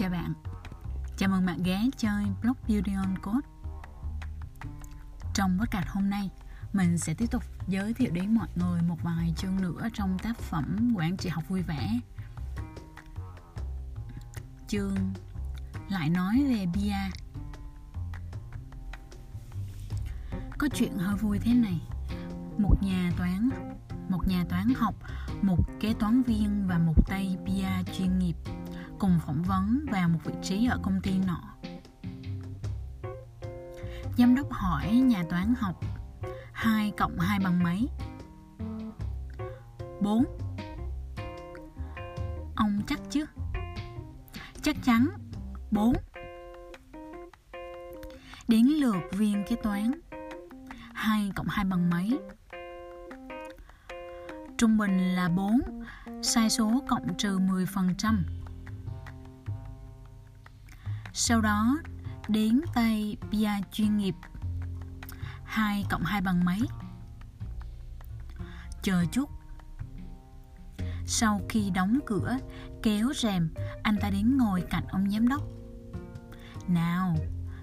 chào 0.00 0.10
bạn. 0.10 0.32
Chào 1.16 1.28
mừng 1.28 1.46
bạn 1.46 1.62
ghé 1.62 1.80
chơi 1.96 2.24
blog 2.42 2.56
Beauty 2.68 2.92
on 2.94 3.18
Code. 3.22 3.48
Trong 5.34 5.58
podcast 5.58 5.86
hôm 5.88 6.10
nay 6.10 6.30
Mình 6.72 6.98
sẽ 6.98 7.14
tiếp 7.14 7.26
tục 7.30 7.42
giới 7.68 7.94
thiệu 7.94 8.10
đến 8.12 8.34
mọi 8.34 8.48
người 8.54 8.82
một 8.82 8.96
vài 9.02 9.34
chương 9.36 9.62
nữa 9.62 9.88
trong 9.94 10.18
tác 10.18 10.38
phẩm 10.38 10.94
Quản 10.96 11.16
trị 11.16 11.28
học 11.28 11.44
vui 11.48 11.62
vẻ. 11.62 12.00
Chương 14.68 15.12
lại 15.88 16.10
nói 16.10 16.44
về 16.48 16.66
Bia. 16.74 16.96
Có 20.58 20.68
chuyện 20.74 20.98
hơi 20.98 21.16
vui 21.16 21.38
thế 21.38 21.54
này. 21.54 21.80
Một 22.58 22.82
nhà 22.82 23.12
toán 23.18 23.50
một 24.08 24.28
nhà 24.28 24.44
toán 24.48 24.74
học, 24.76 24.94
một 25.42 25.58
kế 25.80 25.94
toán 25.94 26.22
viên 26.22 26.66
và 26.66 26.78
một 26.78 27.06
tay 27.08 27.36
Bia 27.44 27.68
chuyên 27.98 28.18
nghiệp 28.18 28.34
cùng 29.00 29.18
phỏng 29.26 29.42
vấn 29.42 29.86
vào 29.90 30.08
một 30.08 30.18
vị 30.24 30.32
trí 30.42 30.66
ở 30.66 30.78
công 30.82 31.00
ty 31.00 31.18
nọ. 31.26 31.40
Giám 34.18 34.34
đốc 34.34 34.52
hỏi 34.52 34.90
nhà 34.90 35.24
toán 35.30 35.54
học 35.58 35.80
2 36.52 36.92
cộng 36.96 37.18
2 37.18 37.38
bằng 37.38 37.62
mấy? 37.62 37.88
4 40.00 40.24
Ông 42.56 42.80
chắc 42.86 43.00
chứ? 43.10 43.24
Chắc 44.62 44.76
chắn 44.82 45.08
4 45.70 45.92
Đến 48.48 48.66
lượt 48.66 49.02
viên 49.12 49.44
kế 49.48 49.56
toán 49.56 49.90
2 50.94 51.32
cộng 51.34 51.48
2 51.48 51.64
bằng 51.64 51.90
mấy? 51.90 52.18
Trung 54.58 54.78
bình 54.78 55.14
là 55.14 55.28
4 55.28 55.60
Sai 56.22 56.50
số 56.50 56.82
cộng 56.88 57.14
trừ 57.18 57.38
10% 57.38 58.22
sau 61.22 61.40
đó, 61.40 61.78
đến 62.28 62.60
tay 62.74 63.16
bia 63.30 63.50
chuyên 63.72 63.96
nghiệp. 63.96 64.14
2 65.44 65.84
cộng 65.90 66.02
2 66.02 66.20
bằng 66.20 66.44
mấy? 66.44 66.60
Chờ 68.82 69.04
chút. 69.12 69.30
Sau 71.06 71.40
khi 71.48 71.70
đóng 71.70 71.98
cửa, 72.06 72.38
Kéo 72.82 73.12
rèm, 73.16 73.50
Anh 73.82 73.96
ta 74.00 74.10
đến 74.10 74.36
ngồi 74.38 74.64
cạnh 74.70 74.84
ông 74.88 75.10
giám 75.10 75.28
đốc. 75.28 75.42
Nào, 76.68 77.16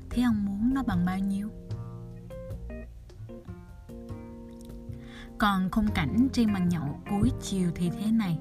Thế 0.10 0.22
ông 0.22 0.46
muốn 0.46 0.74
nó 0.74 0.84
bằng 0.84 1.06
bao 1.06 1.20
nhiêu? 1.20 1.50
Còn 5.38 5.72
khung 5.72 5.88
cảnh 5.96 6.28
trên 6.34 6.54
bàn 6.54 6.70
nhậu 6.70 7.02
cuối 7.10 7.32
chiều 7.42 7.72
thì 7.76 7.90
thế 7.90 8.12
này 8.12 8.40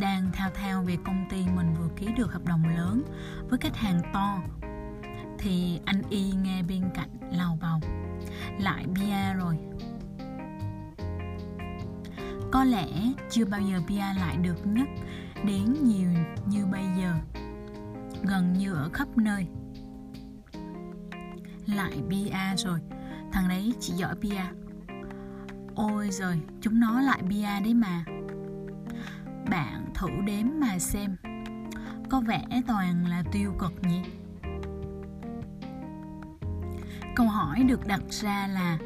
đang 0.00 0.30
thao 0.32 0.50
thao 0.50 0.82
về 0.82 0.96
công 1.04 1.24
ty 1.30 1.46
mình 1.54 1.74
vừa 1.78 1.88
ký 1.96 2.06
được 2.16 2.32
hợp 2.32 2.44
đồng 2.44 2.64
lớn 2.76 3.02
với 3.48 3.58
khách 3.58 3.76
hàng 3.76 4.00
to. 4.12 4.38
Thì 5.38 5.80
anh 5.84 6.02
y 6.10 6.32
nghe 6.32 6.62
bên 6.62 6.82
cạnh 6.94 7.08
lào 7.32 7.58
bầu, 7.60 7.80
lại 8.58 8.86
bia 8.86 9.34
rồi. 9.34 9.58
Có 12.52 12.64
lẽ 12.64 12.88
chưa 13.30 13.44
bao 13.44 13.60
giờ 13.60 13.80
bia 13.88 14.04
lại 14.18 14.36
được 14.36 14.66
nhất 14.66 14.88
đến 15.44 15.74
nhiều 15.82 16.10
như 16.46 16.66
bây 16.66 16.84
giờ, 16.98 17.14
gần 18.22 18.52
như 18.52 18.74
ở 18.74 18.90
khắp 18.92 19.08
nơi. 19.16 19.46
Lại 21.66 22.02
bia 22.08 22.56
rồi, 22.56 22.80
thằng 23.32 23.48
đấy 23.48 23.74
chỉ 23.80 23.92
giỏi 23.92 24.14
bia. 24.20 24.42
Ôi 25.74 26.10
rồi 26.10 26.40
chúng 26.60 26.80
nó 26.80 27.00
lại 27.00 27.22
bia 27.22 27.60
đấy 27.64 27.74
mà. 27.74 28.04
Bạn 29.50 29.79
thử 30.00 30.08
đếm 30.24 30.46
mà 30.60 30.78
xem. 30.78 31.16
Có 32.10 32.20
vẻ 32.20 32.44
toàn 32.66 33.06
là 33.06 33.22
tiêu 33.32 33.54
cực 33.58 33.72
nhỉ? 33.82 34.02
Câu 37.16 37.28
hỏi 37.28 37.62
được 37.62 37.86
đặt 37.86 38.00
ra 38.10 38.46
là, 38.46 38.78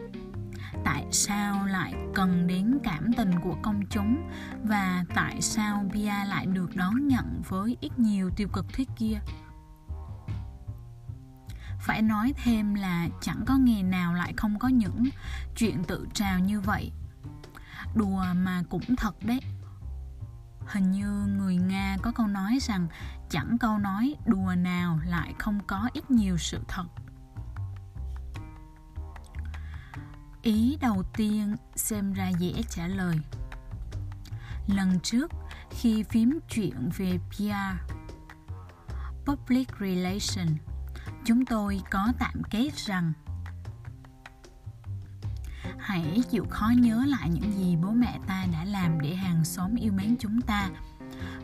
tại 0.85 1.07
sao 1.11 1.67
lại 1.67 1.95
cần 2.15 2.47
đến 2.47 2.79
cảm 2.85 3.13
tình 3.17 3.31
của 3.43 3.57
công 3.63 3.83
chúng 3.91 4.31
và 4.65 5.05
tại 5.15 5.41
sao 5.41 5.85
bia 5.93 6.13
lại 6.27 6.47
được 6.47 6.77
đón 6.77 7.09
nhận 7.09 7.43
với 7.49 7.77
ít 7.81 7.99
nhiều 7.99 8.31
tiêu 8.37 8.49
cực 8.53 8.67
thế 8.73 8.85
kia? 8.97 9.19
Phải 11.81 12.03
nói 12.03 12.33
thêm 12.45 12.75
là 12.75 13.09
chẳng 13.21 13.43
có 13.47 13.57
nghề 13.57 13.83
nào 13.83 14.15
lại 14.15 14.33
không 14.37 14.59
có 14.59 14.69
những 14.69 15.05
chuyện 15.57 15.85
tự 15.85 16.07
trào 16.15 16.39
như 16.39 16.61
vậy. 16.61 16.93
Đùa 17.95 18.25
mà 18.35 18.63
cũng 18.71 18.97
thật 18.97 19.15
đấy 19.25 19.41
hình 20.67 20.91
như 20.91 21.27
người 21.27 21.57
nga 21.57 21.97
có 22.03 22.13
câu 22.13 22.27
nói 22.27 22.59
rằng, 22.61 22.89
chẳng 23.31 23.57
câu 23.61 23.79
nói 23.79 24.15
đùa 24.27 24.55
nào 24.59 25.01
lại 25.07 25.35
không 25.39 25.61
có 25.67 25.89
ít 25.93 26.11
nhiều 26.11 26.39
sự 26.39 26.61
thật. 26.69 26.85
Ý 30.43 30.79
đầu 30.81 31.03
tiên 31.17 31.57
xem 31.77 32.13
ra 32.13 32.29
dễ 32.29 32.53
trả 32.71 32.87
lời. 32.87 33.19
Lần 34.67 35.01
trước, 35.03 35.31
khi 35.71 36.03
phím 36.03 36.39
chuyện 36.49 36.91
về 36.97 37.19
PR 37.31 37.95
Public 39.27 39.69
Relation 39.81 40.49
chúng 41.25 41.45
tôi 41.47 41.81
có 41.91 42.13
tạm 42.19 42.43
kết 42.51 42.77
rằng 42.77 43.13
hãy 45.95 46.23
chịu 46.31 46.47
khó 46.51 46.73
nhớ 46.79 47.05
lại 47.07 47.29
những 47.29 47.53
gì 47.53 47.77
bố 47.77 47.91
mẹ 47.91 48.19
ta 48.27 48.47
đã 48.53 48.65
làm 48.65 49.01
để 49.01 49.15
hàng 49.15 49.45
xóm 49.45 49.75
yêu 49.75 49.93
mến 49.93 50.17
chúng 50.19 50.41
ta. 50.41 50.71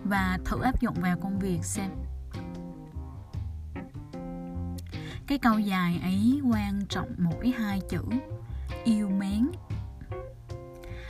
Và 0.04 0.38
thử 0.44 0.60
áp 0.60 0.80
dụng 0.80 0.94
vào 1.00 1.16
công 1.16 1.38
việc 1.38 1.64
xem. 1.64 1.90
Cái 5.26 5.38
câu 5.38 5.58
dài 5.58 6.00
ấy 6.02 6.40
quan 6.52 6.86
trọng 6.88 7.08
mỗi 7.18 7.50
hai 7.58 7.80
chữ, 7.90 8.02
yêu 8.84 9.10
mến. 9.10 9.50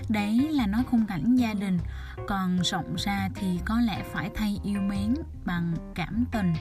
Đấy 0.08 0.48
là 0.52 0.66
nói 0.66 0.82
khung 0.90 1.06
cảnh 1.06 1.36
gia 1.36 1.54
đình, 1.54 1.78
còn 2.26 2.58
rộng 2.62 2.94
ra 2.96 3.28
thì 3.34 3.60
có 3.64 3.80
lẽ 3.80 4.02
phải 4.12 4.30
thay 4.34 4.60
yêu 4.64 4.80
mến 4.80 5.14
bằng 5.44 5.74
cảm 5.94 6.24
tình. 6.32 6.54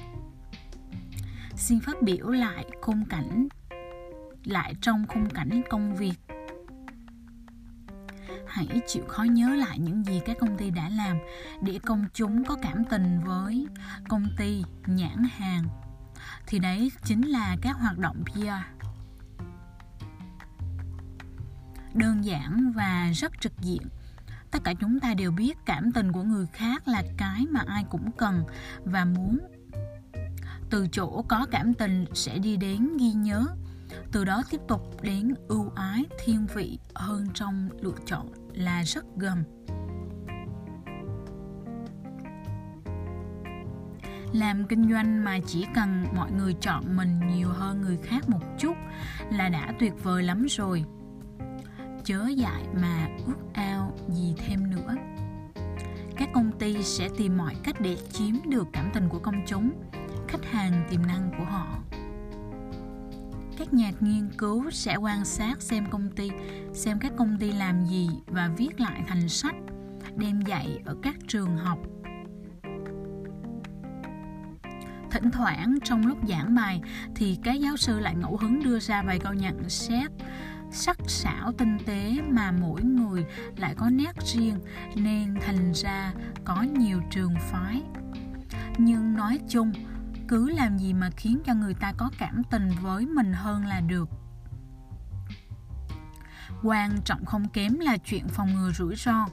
Xin 1.56 1.79
phát 1.79 2.01
biểu 2.01 2.28
lại 2.28 2.66
khung 2.81 3.06
cảnh, 3.06 3.47
lại 4.44 4.73
trong 4.81 5.06
khung 5.07 5.29
cảnh 5.29 5.61
công 5.69 5.96
việc 5.96 6.28
hãy 8.50 8.82
chịu 8.88 9.04
khó 9.08 9.24
nhớ 9.24 9.56
lại 9.56 9.80
những 9.80 10.04
gì 10.06 10.22
các 10.26 10.38
công 10.40 10.58
ty 10.58 10.70
đã 10.70 10.90
làm 10.90 11.18
để 11.62 11.80
công 11.86 12.06
chúng 12.14 12.44
có 12.44 12.56
cảm 12.62 12.86
tình 12.86 13.20
với 13.26 13.68
công 14.08 14.28
ty 14.38 14.64
nhãn 14.86 15.24
hàng. 15.38 15.64
Thì 16.48 16.59
đấy 16.59 16.92
chính 17.04 17.22
là 17.22 17.58
các 17.62 17.78
hoạt 17.78 17.98
động 17.98 18.24
PR 18.26 18.80
đơn 21.94 22.26
giản 22.26 22.72
và 22.76 23.12
rất 23.16 23.32
trực 23.42 23.54
diện. 23.62 23.82
Tất 24.52 24.64
cả 24.64 24.74
chúng 24.74 25.00
ta 25.00 25.14
đều 25.14 25.32
biết 25.32 25.58
cảm 25.66 25.92
tình 25.92 26.12
của 26.12 26.24
người 26.24 26.46
khác 26.54 26.88
là 26.88 27.04
cái 27.18 27.46
mà 27.52 27.64
ai 27.68 27.84
cũng 27.90 28.12
cần 28.12 28.44
và 28.84 29.06
muốn. 29.06 29.40
Từ 30.70 30.88
chỗ 30.92 31.26
có 31.28 31.46
cảm 31.52 31.74
tình 31.74 32.06
sẽ 32.14 32.38
đi 32.38 32.58
đến 32.58 32.98
ghi 32.98 33.12
nhớ, 33.12 33.46
từ 34.12 34.26
đó 34.26 34.44
tiếp 34.50 34.62
tục 34.68 35.02
đến 35.02 35.34
ưu 35.48 35.72
ái, 35.76 36.06
thiên 36.26 36.48
vị 36.54 36.80
hơn 36.96 37.28
trong 37.34 37.70
lựa 37.82 37.98
chọn 38.06 38.39
là 38.54 38.84
rất 38.84 39.06
gần 39.18 39.44
làm 44.34 44.66
kinh 44.68 44.92
doanh 44.92 45.24
mà 45.24 45.40
chỉ 45.48 45.66
cần 45.76 46.06
mọi 46.16 46.32
người 46.32 46.54
chọn 46.62 46.96
mình 46.96 47.20
nhiều 47.36 47.50
hơn 47.50 47.82
người 47.82 47.98
khác 48.04 48.30
một 48.30 48.42
chút 48.58 48.74
là 49.32 49.50
đã 49.50 49.74
tuyệt 49.80 49.94
vời 50.04 50.24
lắm 50.24 50.46
rồi. 50.50 50.84
Chớ 52.04 52.28
dại 52.28 52.64
mà 52.82 53.08
ước 53.28 53.38
ao 53.54 53.98
gì 54.08 54.35
thêm 54.38 54.70
nữa. 54.70 54.96
Các 56.16 56.29
công 56.34 56.52
ty 56.52 56.84
sẽ 56.84 57.09
tìm 57.18 57.38
mọi 57.38 57.56
cách 57.64 57.82
để 57.82 57.97
chiếm 58.12 58.35
được 58.50 58.68
cảm 58.73 58.90
tình 58.94 59.09
của 59.09 59.20
công 59.20 59.41
chúng, 59.46 59.72
khách 60.28 60.46
hàng 60.52 60.88
tiềm 60.90 61.02
năng 61.08 61.32
của 61.38 61.46
họ 61.46 61.68
các 63.59 63.73
nhà 63.73 63.91
nghiên 64.00 64.29
cứu 64.38 64.72
sẽ 64.72 64.96
quan 64.96 65.26
sát 65.26 65.61
xem 65.61 65.85
công 65.90 66.09
ty, 66.09 66.29
xem 66.73 67.00
các 67.00 67.11
công 67.17 67.38
ty 67.40 67.52
làm 67.52 67.85
gì 67.85 68.09
và 68.28 68.50
viết 68.58 68.79
lại 68.79 69.03
thành 69.08 69.29
sách 69.29 69.56
đem 70.16 70.41
dạy 70.41 70.79
ở 70.85 70.96
các 71.03 71.16
trường 71.28 71.58
học. 71.58 71.79
Thỉnh 75.11 75.32
thoảng, 75.32 75.78
trong 75.84 76.08
lúc 76.08 76.17
giảng 76.29 76.56
bài, 76.56 76.82
thì 77.16 77.38
các 77.44 77.53
giáo 77.53 77.78
sư 77.78 78.00
lại 78.00 78.16
ngẫu 78.16 78.38
hứng 78.38 78.64
đưa 78.64 78.79
ra 78.79 79.03
vài 79.03 79.20
câu 79.20 79.34
nhận 79.34 79.70
xét 79.70 80.11
sắc 80.72 80.97
sảo 81.08 81.52
tinh 81.52 81.78
tế 81.85 82.22
mà 82.29 82.52
mỗi 82.52 82.82
người 82.82 83.26
lại 83.58 83.76
có 83.78 83.90
nét 83.90 84.14
riêng, 84.26 84.59
nên 84.96 85.35
thành 85.46 85.72
ra 85.73 86.14
có 86.46 86.61
nhiều 86.61 87.02
trường 87.11 87.34
phái. 87.52 87.82
Nhưng 88.78 89.14
nói 89.14 89.40
chung 89.50 89.72
cứ 90.29 90.49
làm 90.49 90.78
gì 90.78 90.93
mà 90.93 91.09
khiến 91.17 91.40
cho 91.46 91.53
người 91.53 91.73
ta 91.73 91.93
có 91.97 92.09
cảm 92.17 92.43
tình 92.43 92.70
với 92.81 93.05
mình 93.05 93.34
hơn 93.34 93.66
là 93.66 93.81
được. 93.81 94.09
Quan 96.64 97.02
trọng 97.05 97.26
không 97.26 97.49
kém 97.49 97.79
là 97.79 97.97
chuyện 97.97 98.28
phòng 98.28 98.53
ngừa 98.53 98.72
rủi 98.72 98.96
ro. 98.96 99.26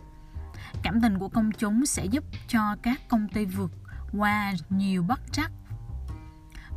Cảm 0.82 1.00
tình 1.00 1.18
của 1.18 1.28
công 1.28 1.52
chúng 1.52 1.86
sẽ 1.86 2.04
giúp 2.04 2.24
cho 2.48 2.76
các 2.82 3.00
công 3.08 3.28
ty 3.28 3.44
vượt 3.44 3.72
qua 4.12 4.54
nhiều 4.70 5.02
bất 5.02 5.32
trắc. 5.32 5.52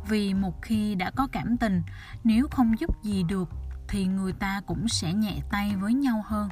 Vì 0.08 0.34
một 0.34 0.62
khi 0.62 0.94
đã 0.94 1.10
có 1.10 1.28
cảm 1.32 1.56
tình, 1.56 1.82
nếu 2.24 2.48
không 2.50 2.80
giúp 2.80 3.02
gì 3.02 3.22
được 3.22 3.48
thì 3.88 4.06
người 4.06 4.32
ta 4.32 4.60
cũng 4.66 4.88
sẽ 4.88 5.12
nhẹ 5.12 5.40
tay 5.50 5.76
với 5.76 5.94
nhau 5.94 6.24
hơn. 6.26 6.48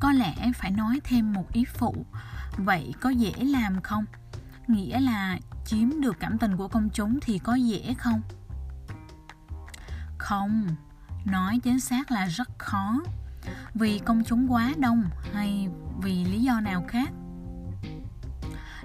Có 0.00 0.12
lẽ 0.12 0.52
phải 0.54 0.70
nói 0.70 1.00
thêm 1.04 1.32
một 1.32 1.52
ý 1.52 1.64
phụ. 1.64 2.06
Vậy 2.56 2.94
có 3.00 3.10
dễ 3.10 3.32
làm 3.40 3.82
không? 3.82 4.04
Nghĩa 4.68 5.00
là 5.00 5.38
chiếm 5.64 6.00
được 6.00 6.16
cảm 6.20 6.38
tình 6.38 6.56
của 6.56 6.68
công 6.68 6.88
chúng 6.90 7.18
thì 7.20 7.38
có 7.38 7.54
dễ 7.54 7.94
không? 7.98 8.22
Không. 10.18 10.66
Nói 11.24 11.60
chính 11.64 11.80
xác 11.80 12.10
là 12.10 12.26
rất 12.26 12.48
khó. 12.58 13.00
Vì 13.74 13.98
công 13.98 14.24
chúng 14.24 14.52
quá 14.52 14.72
đông 14.78 15.04
hay 15.32 15.68
vì 16.02 16.24
lý 16.24 16.42
do 16.42 16.60
nào 16.60 16.84
khác? 16.88 17.10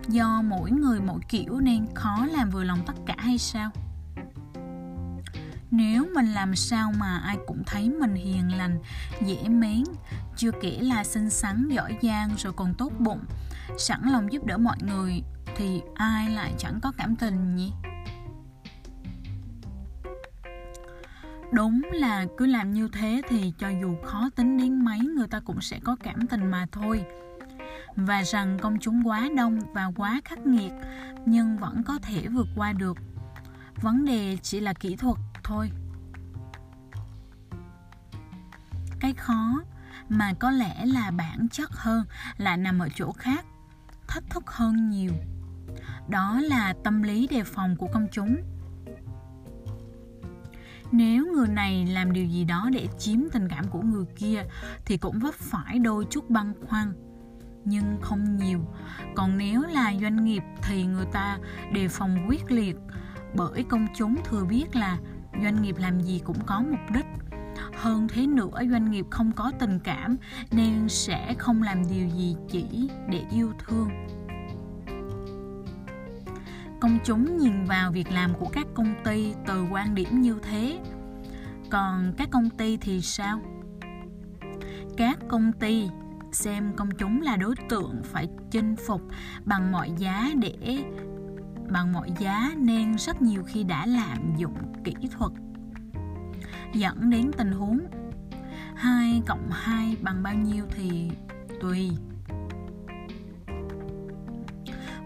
Do 0.08 0.42
mỗi 0.42 0.72
người 0.72 1.02
mỗi 1.02 1.20
kiểu 1.30 1.60
nên 1.60 1.86
khó 1.96 2.26
làm 2.32 2.50
vừa 2.50 2.64
lòng 2.64 2.80
tất 2.86 2.94
cả 3.06 3.16
hay 3.18 3.38
sao? 3.38 3.72
Nếu 5.72 6.08
mình 6.16 6.34
làm 6.34 6.56
sao 6.56 6.94
mà 6.98 7.18
ai 7.18 7.38
cũng 7.48 7.64
thấy 7.66 7.90
mình 7.90 8.16
hiền 8.16 8.58
lành, 8.58 8.80
dễ 9.26 9.50
mến, 9.50 9.84
chưa 10.38 10.52
kể 10.62 10.80
là 10.82 11.04
xinh 11.04 11.30
xắn, 11.30 11.70
giỏi 11.70 11.98
giang 12.02 12.30
rồi 12.38 12.54
còn 12.54 12.74
tốt 12.74 12.92
bụng, 13.00 13.24
sẵn 13.78 14.02
lòng 14.04 14.34
giúp 14.34 14.46
đỡ 14.46 14.58
mọi 14.58 14.78
người 14.82 15.24
thì 15.56 15.82
ai 15.96 16.30
lại 16.30 16.54
chẳng 16.58 16.80
có 16.82 16.92
cảm 16.98 17.16
tình 17.16 17.56
nhỉ? 17.56 17.74
Đúng 21.52 21.82
là 21.92 22.26
cứ 22.38 22.46
làm 22.46 22.74
như 22.74 22.90
thế 22.94 23.22
thì 23.30 23.54
cho 23.58 23.70
dù 23.70 23.96
khó 24.04 24.30
tính 24.36 24.58
đến 24.58 24.86
mấy, 24.86 25.00
người 25.00 25.28
ta 25.28 25.40
cũng 25.40 25.62
sẽ 25.62 25.80
có 25.84 25.96
cảm 26.04 26.28
tình 26.28 26.52
mà 26.52 26.66
thôi. 26.72 27.06
Và 27.96 28.24
rằng 28.24 28.58
công 28.62 28.80
chúng 28.80 29.08
quá 29.08 29.30
đông 29.38 29.60
và 29.74 29.92
quá 29.96 30.22
khắc 30.26 30.40
nghiệt, 30.40 30.72
nhưng 31.26 31.58
vẫn 31.58 31.84
có 31.84 32.00
thể 32.04 32.28
vượt 32.28 32.48
qua 32.56 32.74
được. 32.74 32.98
Vấn 33.82 34.06
đề 34.06 34.38
chỉ 34.42 34.60
là 34.60 34.74
kỹ 34.74 34.96
thuật 34.96 35.18
thôi. 35.44 35.72
Cái 39.00 39.14
khó 39.14 39.62
mà 40.10 40.34
có 40.40 40.52
lẽ 40.52 40.86
là 40.86 41.12
bản 41.12 41.48
chất 41.50 41.70
hơn, 41.72 42.06
là 42.38 42.58
nằm 42.58 42.80
ở 42.80 42.90
chỗ 42.96 43.12
khác, 43.12 43.46
thách 44.08 44.24
thức 44.30 44.44
hơn 44.48 44.90
nhiều 44.90 45.12
đó 46.10 46.40
là 46.44 46.74
tâm 46.84 47.04
lý 47.04 47.28
đề 47.28 47.44
phòng 47.44 47.76
của 47.76 47.88
công 47.94 48.08
chúng. 48.12 48.36
Nếu 50.92 51.26
người 51.36 51.48
này 51.48 51.86
làm 51.86 52.14
điều 52.14 52.26
gì 52.26 52.44
đó 52.44 52.70
để 52.74 52.88
chiếm 52.98 53.20
tình 53.32 53.48
cảm 53.50 53.68
của 53.68 53.82
người 53.82 54.06
kia, 54.16 54.44
thì 54.86 54.98
cũng 54.98 55.20
vấp 55.20 55.34
phải 55.34 55.80
đôi 55.80 56.06
chút 56.10 56.30
băn 56.30 56.54
khoăn. 56.68 56.94
Nhưng 57.66 57.98
không 58.02 58.38
nhiều. 58.38 58.60
Còn 59.16 59.38
nếu 59.38 59.62
là 59.62 59.94
doanh 60.02 60.24
nghiệp, 60.24 60.44
thì 60.62 60.84
người 60.84 61.06
ta 61.12 61.40
đề 61.72 61.88
phòng 61.88 62.26
quyết 62.28 62.52
liệt. 62.52 62.76
Bởi 63.36 63.64
công 63.64 63.88
chúng 63.96 64.16
thừa 64.24 64.46
biết 64.46 64.76
là 64.76 64.98
doanh 65.44 65.62
nghiệp 65.62 65.76
làm 65.78 66.02
gì 66.02 66.22
cũng 66.26 66.38
có 66.46 66.64
mục 66.70 66.80
đích. 66.94 67.06
Hơn 67.74 68.08
thế 68.08 68.28
nữa, 68.28 68.60
doanh 68.72 68.92
nghiệp 68.92 69.06
không 69.10 69.32
có 69.32 69.52
tình 69.60 69.80
cảm, 69.80 70.18
nên 70.52 70.90
sẽ 70.90 71.34
không 71.38 71.64
làm 71.64 71.84
điều 71.90 72.08
gì 72.08 72.36
chỉ 72.50 72.90
để 73.10 73.26
yêu 73.32 73.54
thương 73.60 73.90
công 76.84 77.00
chúng 77.04 77.38
nhìn 77.38 77.66
vào 77.66 77.92
việc 77.92 78.12
làm 78.12 78.34
của 78.40 78.50
các 78.54 78.68
công 78.74 78.96
ty 79.04 79.34
từ 79.48 79.66
quan 79.72 79.96
điểm 79.96 80.22
như 80.22 80.40
thế. 80.44 80.80
Còn 81.70 82.14
các 82.18 82.30
công 82.32 82.50
ty 82.50 82.78
thì 82.78 83.02
sao? 83.02 83.40
Các 84.98 85.20
công 85.28 85.52
ty 85.54 85.90
xem 86.32 86.74
công 86.76 86.92
chúng 86.92 87.22
là 87.22 87.36
đối 87.36 87.56
tượng 87.70 88.02
phải 88.04 88.28
chinh 88.52 88.76
phục 88.76 89.02
bằng 89.46 89.72
mọi 89.72 89.92
giá 89.98 90.30
để, 90.36 90.84
bằng 91.70 91.94
mọi 91.94 92.10
giá 92.20 92.52
nên 92.58 92.98
rất 92.98 93.22
nhiều 93.22 93.44
khi 93.44 93.64
đã 93.64 93.86
lạm 93.86 94.36
dụng 94.38 94.58
kỹ 94.84 94.94
thuật, 95.12 95.32
dẫn 96.74 97.10
đến 97.10 97.32
tình 97.38 97.52
huống 97.52 97.80
2 98.76 99.22
cộng 99.28 99.50
2 99.52 99.98
bằng 100.02 100.24
bao 100.24 100.34
nhiêu 100.34 100.66
thì 100.76 101.12
tùy 101.62 101.92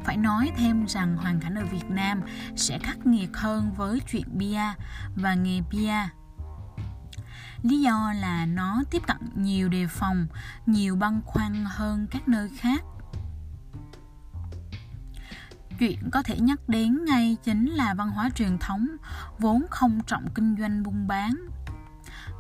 phải 0.08 0.18
nói 0.18 0.52
thêm 0.58 0.86
rằng 0.86 1.18
hoàn 1.18 1.40
cảnh 1.40 1.56
ở 1.56 1.66
Việt 1.66 1.90
Nam 1.90 2.22
sẽ 2.56 2.80
khắc 2.80 3.06
nghiệt 3.06 3.30
hơn 3.34 3.72
với 3.78 4.02
chuyện 4.12 4.38
bia 4.38 4.62
và 5.16 5.34
nghề 5.34 5.62
bia. 5.72 5.94
Lý 7.62 7.82
do 7.82 8.14
là 8.14 8.46
nó 8.46 8.84
tiếp 8.92 9.02
cận 9.08 9.18
nhiều 9.36 9.70
đề 9.70 9.88
phòng, 9.88 10.28
nhiều 10.66 10.96
băn 10.96 11.22
khoăn 11.26 11.66
hơn 11.68 12.08
các 12.12 12.28
nơi 12.28 12.50
khác. 12.58 12.84
Chuyện 15.80 16.10
có 16.12 16.24
thể 16.24 16.40
nhắc 16.40 16.70
đến 16.70 17.06
ngay 17.06 17.38
chính 17.44 17.72
là 17.72 17.94
văn 17.94 18.10
hóa 18.10 18.30
truyền 18.30 18.58
thống 18.58 18.88
vốn 19.40 19.66
không 19.70 20.00
trọng 20.08 20.28
kinh 20.36 20.56
doanh 20.60 20.84
buôn 20.84 21.08
bán. 21.08 21.36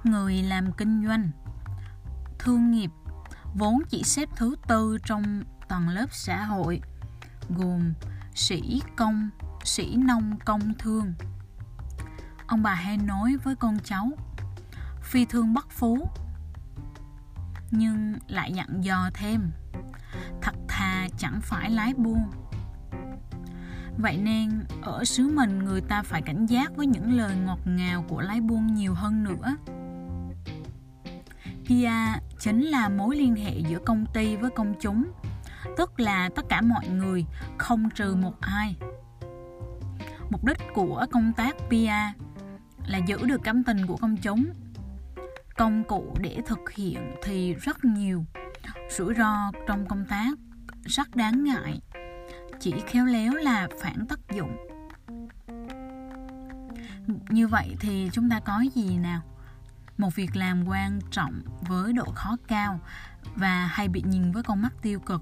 Người 0.03 0.43
làm 0.43 0.71
kinh 0.71 1.07
doanh, 1.07 1.29
thương 2.39 2.71
nghiệp 2.71 2.91
vốn 3.53 3.79
chỉ 3.89 4.03
xếp 4.03 4.29
thứ 4.35 4.55
tư 4.67 4.97
trong 5.05 5.43
tầng 5.67 5.89
lớp 5.89 6.07
xã 6.11 6.45
hội 6.45 6.81
gồm 7.49 7.93
sĩ 8.35 8.81
công, 8.95 9.29
sĩ 9.63 9.95
nông 9.95 10.37
công 10.45 10.73
thương. 10.79 11.13
Ông 12.47 12.63
bà 12.63 12.73
hay 12.73 12.97
nói 12.97 13.37
với 13.43 13.55
con 13.55 13.77
cháu, 13.83 14.11
phi 15.01 15.25
thương 15.25 15.53
bất 15.53 15.69
phú, 15.69 16.09
nhưng 17.71 18.15
lại 18.27 18.53
dặn 18.53 18.83
dò 18.83 19.09
thêm, 19.13 19.51
thật 20.41 20.55
thà 20.67 21.07
chẳng 21.17 21.41
phải 21.41 21.69
lái 21.69 21.93
buôn. 21.93 22.21
Vậy 23.97 24.17
nên 24.17 24.63
ở 24.81 25.05
xứ 25.05 25.27
mình 25.27 25.59
người 25.59 25.81
ta 25.81 26.03
phải 26.03 26.21
cảnh 26.21 26.45
giác 26.45 26.75
với 26.75 26.87
những 26.87 27.13
lời 27.13 27.35
ngọt 27.35 27.59
ngào 27.65 28.05
của 28.07 28.21
lái 28.21 28.41
buôn 28.41 28.75
nhiều 28.75 28.93
hơn 28.93 29.23
nữa. 29.23 29.55
Pia 31.65 31.91
chính 32.39 32.61
là 32.61 32.89
mối 32.89 33.15
liên 33.15 33.35
hệ 33.35 33.59
giữa 33.59 33.79
công 33.85 34.05
ty 34.13 34.35
với 34.35 34.49
công 34.49 34.73
chúng 34.81 35.11
tức 35.77 35.99
là 35.99 36.29
tất 36.35 36.45
cả 36.49 36.61
mọi 36.61 36.87
người, 36.87 37.25
không 37.57 37.89
trừ 37.89 38.15
một 38.15 38.41
ai. 38.41 38.75
Mục 40.29 40.43
đích 40.43 40.57
của 40.73 41.05
công 41.11 41.33
tác 41.33 41.55
PR 41.69 42.21
là 42.85 42.97
giữ 42.97 43.17
được 43.25 43.41
cảm 43.43 43.63
tình 43.63 43.87
của 43.87 43.97
công 43.97 44.17
chúng. 44.17 44.45
Công 45.57 45.83
cụ 45.83 46.15
để 46.19 46.41
thực 46.45 46.71
hiện 46.71 47.15
thì 47.23 47.53
rất 47.53 47.85
nhiều. 47.85 48.25
Rủi 48.89 49.13
ro 49.15 49.51
trong 49.67 49.85
công 49.87 50.05
tác 50.05 50.37
rất 50.85 51.15
đáng 51.15 51.43
ngại. 51.43 51.81
Chỉ 52.59 52.73
khéo 52.87 53.05
léo 53.05 53.33
là 53.33 53.67
phản 53.81 54.05
tác 54.09 54.19
dụng. 54.35 54.57
Như 57.29 57.47
vậy 57.47 57.75
thì 57.79 58.09
chúng 58.13 58.29
ta 58.29 58.39
có 58.39 58.63
gì 58.75 58.97
nào? 58.97 59.21
Một 59.97 60.15
việc 60.15 60.35
làm 60.35 60.67
quan 60.67 60.99
trọng 61.11 61.41
với 61.61 61.93
độ 61.93 62.05
khó 62.15 62.37
cao 62.47 62.79
và 63.35 63.65
hay 63.65 63.87
bị 63.87 64.03
nhìn 64.05 64.31
với 64.31 64.43
con 64.43 64.61
mắt 64.61 64.73
tiêu 64.81 64.99
cực 64.99 65.21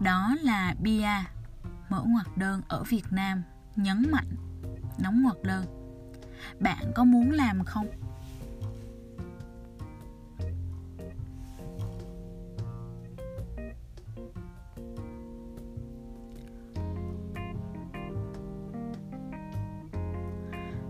đó 0.00 0.36
là 0.42 0.74
bia 0.80 1.08
mở 1.88 2.02
ngoặc 2.06 2.36
đơn 2.36 2.62
ở 2.68 2.84
Việt 2.84 3.04
Nam, 3.10 3.42
nhấn 3.76 4.10
mạnh, 4.12 4.36
nóng 4.98 5.22
ngoặc 5.22 5.42
đơn. 5.42 5.64
Bạn 6.60 6.92
có 6.94 7.04
muốn 7.04 7.30
làm 7.30 7.64
không? 7.64 7.86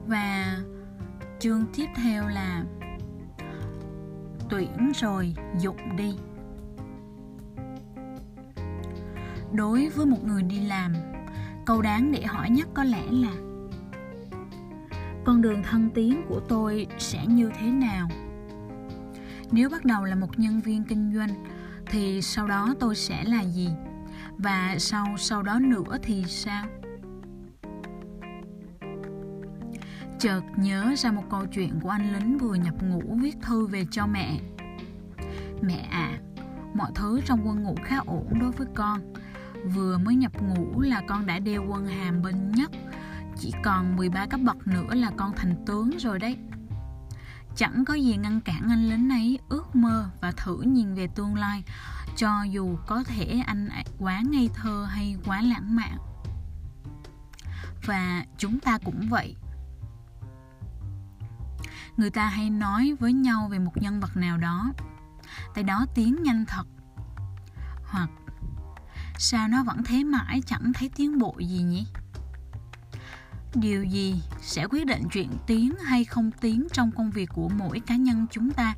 Và 0.06 0.58
chương 1.38 1.66
tiếp 1.74 1.86
theo 1.96 2.28
là 2.28 2.64
tuyển 4.48 4.92
rồi, 4.94 5.34
dụng 5.58 5.96
đi. 5.96 6.16
Đối 9.52 9.88
với 9.88 10.06
một 10.06 10.24
người 10.24 10.42
đi 10.42 10.60
làm. 10.60 10.92
Câu 11.66 11.82
đáng 11.82 12.12
để 12.12 12.24
hỏi 12.24 12.50
nhất 12.50 12.68
có 12.74 12.84
lẽ 12.84 13.02
là, 13.10 13.32
con 15.24 15.42
đường 15.42 15.62
thăng 15.62 15.90
tiến 15.94 16.22
của 16.28 16.40
tôi 16.48 16.86
sẽ 16.98 17.26
như 17.26 17.50
thế 17.60 17.70
nào? 17.70 18.08
Nếu 19.50 19.70
bắt 19.70 19.84
đầu 19.84 20.04
là 20.04 20.14
một 20.14 20.38
nhân 20.38 20.60
viên 20.60 20.84
kinh 20.84 21.14
doanh, 21.14 21.44
thì 21.86 22.22
sau 22.22 22.46
đó 22.46 22.74
tôi 22.80 22.96
sẽ 22.96 23.24
là 23.24 23.40
gì? 23.40 23.68
Và 24.38 24.74
sau 24.78 25.06
sau 25.16 25.42
đó 25.42 25.58
nữa 25.58 25.98
thì 26.02 26.24
sao? 26.28 26.64
Chợt 30.18 30.40
nhớ 30.56 30.94
ra 30.96 31.12
một 31.12 31.24
câu 31.30 31.46
chuyện 31.46 31.80
của 31.82 31.88
anh 31.88 32.12
lính 32.12 32.38
vừa 32.38 32.54
nhập 32.54 32.74
ngũ 32.82 33.14
viết 33.22 33.36
thư 33.42 33.66
về 33.66 33.86
cho 33.90 34.06
mẹ. 34.06 34.40
Mẹ 35.62 35.88
à 35.90 36.18
mọi 36.74 36.90
thứ 36.94 37.20
trong 37.24 37.48
quân 37.48 37.62
ngũ 37.62 37.74
khá 37.84 37.98
ổn 38.06 38.38
đối 38.40 38.50
với 38.50 38.66
con. 38.74 39.00
Vừa 39.64 39.98
mới 39.98 40.14
nhập 40.14 40.32
ngũ 40.42 40.80
là 40.80 41.02
con 41.08 41.26
đã 41.26 41.38
đeo 41.38 41.64
quân 41.68 41.86
hàm 41.86 42.22
bên 42.22 42.52
nhất. 42.52 42.70
Chỉ 43.38 43.52
còn 43.64 43.96
13 43.96 44.26
cấp 44.26 44.40
bậc 44.44 44.66
nữa 44.66 44.94
là 44.94 45.10
con 45.16 45.32
thành 45.36 45.64
tướng 45.66 45.98
rồi 45.98 46.18
đấy. 46.18 46.36
Chẳng 47.56 47.84
có 47.84 47.94
gì 47.94 48.16
ngăn 48.16 48.40
cản 48.40 48.68
anh 48.70 48.88
lính 48.88 49.10
ấy, 49.10 49.38
ước 49.48 49.76
mơ 49.76 50.10
và 50.20 50.32
thử 50.32 50.60
nhìn 50.62 50.94
về 50.94 51.06
tương 51.06 51.34
lai, 51.34 51.64
cho 52.16 52.42
dù 52.42 52.76
có 52.86 53.04
thể 53.04 53.42
anh 53.46 53.68
quá 53.98 54.22
ngây 54.30 54.50
thơ 54.54 54.86
hay 54.90 55.16
quá 55.24 55.42
lãng 55.42 55.76
mạn. 55.76 55.96
Và 57.86 58.24
chúng 58.38 58.60
ta 58.60 58.78
cũng 58.84 59.08
vậy. 59.08 59.36
Người 61.96 62.10
ta 62.10 62.26
hay 62.26 62.50
nói 62.50 62.96
với 63.00 63.12
nhau 63.12 63.48
về 63.50 63.58
một 63.58 63.72
nhân 63.74 64.00
vật 64.00 64.16
nào 64.16 64.38
đó. 64.38 64.72
Tại 65.54 65.64
đó 65.64 65.86
tiến 65.94 66.22
nhanh 66.22 66.44
thật, 66.46 66.66
hoặc 67.84 68.10
sao 69.22 69.48
nó 69.48 69.62
vẫn 69.64 69.84
thế 69.84 70.04
mãi, 70.04 70.42
chẳng 70.46 70.72
thấy 70.74 70.90
tiến 70.96 71.18
bộ 71.18 71.34
gì 71.38 71.62
nhỉ? 71.62 71.86
Điều 73.54 73.84
gì? 73.84 74.22
Sẽ 74.40 74.66
quyết 74.66 74.86
định 74.86 75.02
chuyện 75.12 75.30
tiến 75.46 75.74
hay 75.84 76.04
không 76.04 76.30
tiến 76.30 76.66
trong 76.72 76.90
công 76.90 77.10
việc 77.10 77.28
của 77.34 77.48
mỗi 77.48 77.80
cá 77.80 77.96
nhân 77.96 78.26
chúng 78.30 78.50
ta? 78.50 78.74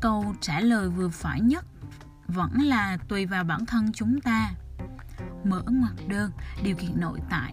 Câu 0.00 0.34
trả 0.40 0.60
lời 0.60 0.88
vừa 0.88 1.08
phải 1.08 1.40
nhất 1.40 1.64
vẫn 2.26 2.52
là 2.52 2.96
tùy 3.08 3.26
vào 3.26 3.44
bản 3.44 3.66
thân 3.66 3.92
chúng 3.92 4.20
ta. 4.20 4.50
Mở 5.44 5.62
ngoặc 5.66 6.08
đơn, 6.08 6.30
điều 6.62 6.76
kiện 6.76 7.00
nội 7.00 7.20
tại, 7.30 7.52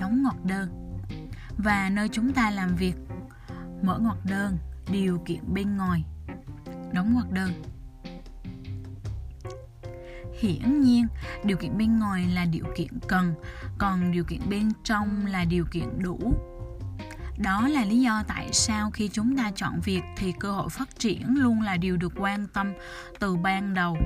đóng 0.00 0.22
ngoặc 0.22 0.44
đơn. 0.44 0.98
Và 1.58 1.90
nơi 1.90 2.08
chúng 2.08 2.32
ta 2.32 2.50
làm 2.50 2.76
việc, 2.76 2.94
mở 3.82 3.98
ngoặc 3.98 4.18
đơn, 4.24 4.58
điều 4.90 5.22
kiện 5.26 5.54
bên 5.54 5.76
ngoài, 5.76 6.04
đóng 6.92 7.14
ngoặc 7.14 7.30
đơn 7.30 7.77
hiển 10.38 10.80
nhiên, 10.80 11.06
điều 11.44 11.56
kiện 11.56 11.78
bên 11.78 11.98
ngoài 11.98 12.26
là 12.34 12.44
điều 12.44 12.64
kiện 12.76 12.88
cần, 13.08 13.34
còn 13.78 14.12
điều 14.12 14.24
kiện 14.24 14.40
bên 14.50 14.68
trong 14.84 15.26
là 15.26 15.44
điều 15.44 15.64
kiện 15.64 16.02
đủ. 16.02 16.34
Đó 17.38 17.68
là 17.68 17.84
lý 17.84 18.00
do 18.00 18.22
tại 18.28 18.48
sao 18.52 18.90
khi 18.90 19.08
chúng 19.08 19.36
ta 19.36 19.50
chọn 19.56 19.80
việc 19.80 20.02
thì 20.16 20.32
cơ 20.40 20.52
hội 20.52 20.68
phát 20.68 20.98
triển 20.98 21.22
luôn 21.28 21.60
là 21.60 21.76
điều 21.76 21.96
được 21.96 22.12
quan 22.16 22.46
tâm 22.46 22.72
từ 23.18 23.36
ban 23.36 23.74
đầu. 23.74 23.96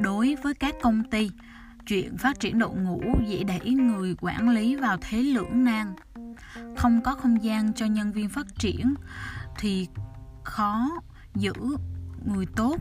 Đối 0.00 0.36
với 0.42 0.54
các 0.54 0.74
công 0.82 1.04
ty, 1.10 1.30
chuyện 1.86 2.16
phát 2.16 2.40
triển 2.40 2.58
đội 2.58 2.74
ngũ 2.76 3.02
dễ 3.26 3.44
đẩy 3.44 3.70
người 3.70 4.14
quản 4.20 4.48
lý 4.48 4.76
vào 4.76 4.96
thế 5.00 5.22
lưỡng 5.22 5.64
nan. 5.64 5.94
Không 6.76 7.02
có 7.02 7.14
không 7.14 7.44
gian 7.44 7.72
cho 7.72 7.86
nhân 7.86 8.12
viên 8.12 8.28
phát 8.28 8.46
triển 8.58 8.94
thì 9.58 9.88
khó 10.44 10.90
giữ 11.34 11.52
người 12.24 12.46
tốt. 12.56 12.76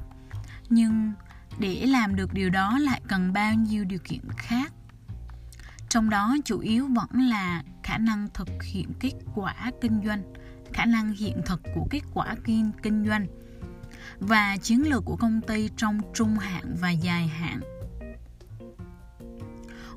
Nhưng 0.69 1.13
để 1.59 1.85
làm 1.85 2.15
được 2.15 2.33
điều 2.33 2.49
đó 2.49 2.79
lại 2.79 3.01
cần 3.07 3.33
bao 3.33 3.53
nhiêu 3.53 3.83
điều 3.83 3.99
kiện 3.99 4.21
khác? 4.37 4.73
Trong 5.89 6.09
đó 6.09 6.35
chủ 6.45 6.59
yếu 6.59 6.87
vẫn 6.87 7.21
là 7.29 7.63
khả 7.83 7.97
năng 7.97 8.27
thực 8.33 8.63
hiện 8.63 8.93
kết 8.99 9.13
quả 9.35 9.71
kinh 9.81 10.01
doanh, 10.05 10.33
khả 10.73 10.85
năng 10.85 11.13
hiện 11.13 11.41
thực 11.45 11.61
của 11.75 11.87
kết 11.89 12.01
quả 12.13 12.35
kinh 12.43 12.71
kinh 12.83 13.05
doanh 13.07 13.27
và 14.19 14.57
chiến 14.57 14.83
lược 14.89 15.05
của 15.05 15.15
công 15.15 15.41
ty 15.41 15.69
trong 15.77 15.99
trung 16.13 16.37
hạn 16.37 16.75
và 16.79 16.89
dài 16.89 17.27
hạn. 17.27 17.59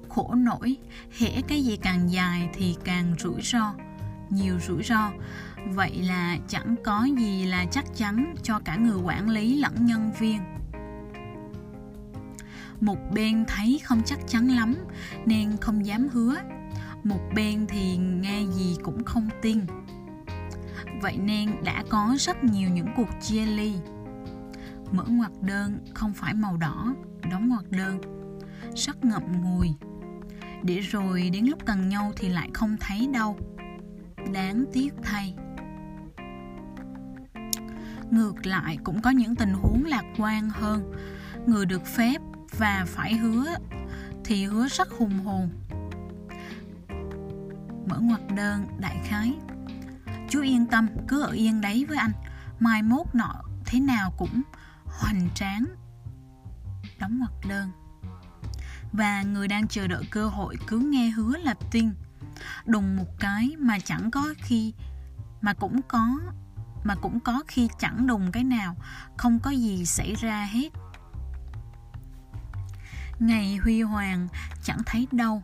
Khổ 0.09 0.35
nổi 0.35 0.77
hễ 1.19 1.43
cái 1.49 1.65
gì 1.65 1.77
càng 1.77 2.13
dài 2.13 2.49
thì 2.55 2.77
càng 2.85 3.15
rủi 3.19 3.43
ro, 3.43 3.75
nhiều 4.31 4.59
rủi 4.67 4.83
ro. 4.83 5.11
Vậy 5.67 6.03
là 6.03 6.39
chẳng 6.49 6.75
có 6.85 7.09
gì 7.19 7.45
là 7.45 7.67
chắc 7.71 7.85
chắn 7.97 8.35
cho 8.43 8.61
cả 8.65 8.77
người 8.77 9.01
quản 9.05 9.29
lý 9.29 9.61
lẫn 9.61 9.87
nhân 9.87 10.13
viên 10.19 10.41
một 12.81 12.99
bên 13.15 13.45
thấy 13.49 13.81
không 13.85 14.03
chắc 14.05 14.19
chắn 14.27 14.49
lắm, 14.49 14.77
nên 15.27 15.57
không 15.57 15.87
dám 15.87 16.09
hứa. 16.13 16.37
Một 17.05 17.21
bên 17.35 17.67
thì 17.69 17.97
nghe 17.97 18.43
gì 18.53 18.77
cũng 18.83 19.05
không 19.05 19.29
tin. 19.43 19.61
Vậy 21.03 21.19
nên 21.19 21.51
đã 21.65 21.85
có 21.89 22.17
rất 22.19 22.45
nhiều 22.45 22.71
những 22.71 22.89
cuộc 22.97 23.09
chia 23.21 23.47
ly. 23.47 23.75
Mở 24.93 25.05
ngoặc 25.09 25.33
đơn 25.43 25.79
không 25.95 26.13
phải 26.13 26.35
màu 26.35 26.57
đỏ, 26.57 26.95
đóng 27.31 27.49
ngoặc 27.49 27.71
đơn. 27.71 28.01
Rất 28.75 29.05
ngậm 29.05 29.23
ngùi. 29.43 29.75
Để 30.63 30.81
rồi 30.81 31.31
đến 31.33 31.47
lúc 31.47 31.67
cần 31.67 31.89
nhau 31.89 32.13
thì 32.17 32.29
lại 32.29 32.51
không 32.55 32.77
thấy 32.81 33.09
đâu. 33.13 33.39
Đáng 34.33 34.65
tiếc 34.73 34.91
thay. 35.03 35.35
Ngược 38.11 38.47
lại 38.47 38.79
cũng 38.85 39.03
có 39.03 39.11
những 39.11 39.35
tình 39.35 39.53
huống 39.53 39.85
lạc 39.85 40.05
quan 40.19 40.51
hơn. 40.51 40.93
Người 41.47 41.67
được 41.67 41.87
phép 41.87 42.19
và 42.57 42.85
phải 42.87 43.17
hứa, 43.17 43.55
thì 44.25 44.47
hứa 44.47 44.69
rất 44.69 44.89
hùng 44.99 45.25
hồn. 45.25 45.49
Mở 47.87 47.99
ngoặc 48.01 48.21
đơn, 48.37 48.67
đại 48.79 49.01
khái. 49.05 49.35
Chú 50.29 50.43
yên 50.43 50.67
tâm, 50.67 50.89
cứ 51.09 51.23
ở 51.23 51.31
yên 51.31 51.61
đấy 51.61 51.85
với 51.89 51.99
anh. 51.99 52.13
Mai 52.59 52.83
mốt 52.83 53.07
nọ 53.15 53.35
thế 53.67 53.81
nào 53.81 54.15
cũng 54.19 54.43
hoành 54.85 55.29
tráng. 55.35 55.65
Đóng 56.99 57.19
ngoặc 57.19 57.33
đơn. 57.49 57.71
Và 58.93 59.23
người 59.23 59.49
đang 59.49 59.69
chờ 59.69 59.87
đợi 59.87 60.05
cơ 60.11 60.29
hội 60.29 60.57
cứ 60.67 60.79
nghe 60.79 61.11
hứa 61.11 61.37
là 61.37 61.55
tin 61.71 61.91
đùng 62.67 62.97
một 62.97 63.21
cái 63.21 63.57
mà 63.59 63.79
chẳng 63.79 64.11
có 64.11 64.35
khi, 64.39 64.75
mà 65.41 65.53
cũng 65.55 65.81
có, 65.89 66.21
mà 66.85 66.95
cũng 66.95 67.21
có 67.21 67.43
khi 67.49 67.69
chẳng 67.79 68.07
đùng 68.07 68.33
cái 68.33 68.45
nào. 68.45 68.77
Không 69.17 69.39
có 69.39 69.51
gì 69.51 69.87
xảy 69.87 70.15
ra 70.15 70.45
hết 70.45 70.69
ngày 73.19 73.57
huy 73.57 73.83
hoàng, 73.83 74.29
chẳng 74.63 74.79
thấy 74.87 75.09
đâu. 75.13 75.43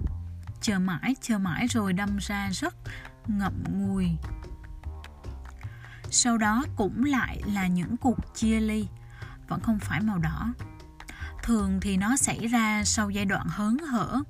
Chờ 0.60 0.78
mãi 0.78 1.14
chờ 1.20 1.38
mãi 1.38 1.66
rồi 1.66 1.92
đâm 1.92 2.16
ra 2.18 2.50
rất 2.52 2.74
ngậm 3.26 3.64
ngùi. 3.70 4.10
Sau 6.10 6.38
đó 6.38 6.64
cũng 6.76 7.04
lại 7.04 7.42
là 7.46 7.66
những 7.66 7.96
cuộc 7.96 8.34
chia 8.34 8.60
ly, 8.60 8.88
vẫn 9.48 9.60
không 9.60 9.78
phải 9.78 10.00
màu 10.00 10.18
đỏ. 10.18 10.52
Thường 11.42 11.78
thì 11.80 11.96
nó 11.96 12.16
xảy 12.16 12.46
ra 12.46 12.84
sau 12.84 13.10
giai 13.10 13.24
đoạn 13.24 13.46
hớn 13.48 13.78
hở. 13.78 14.22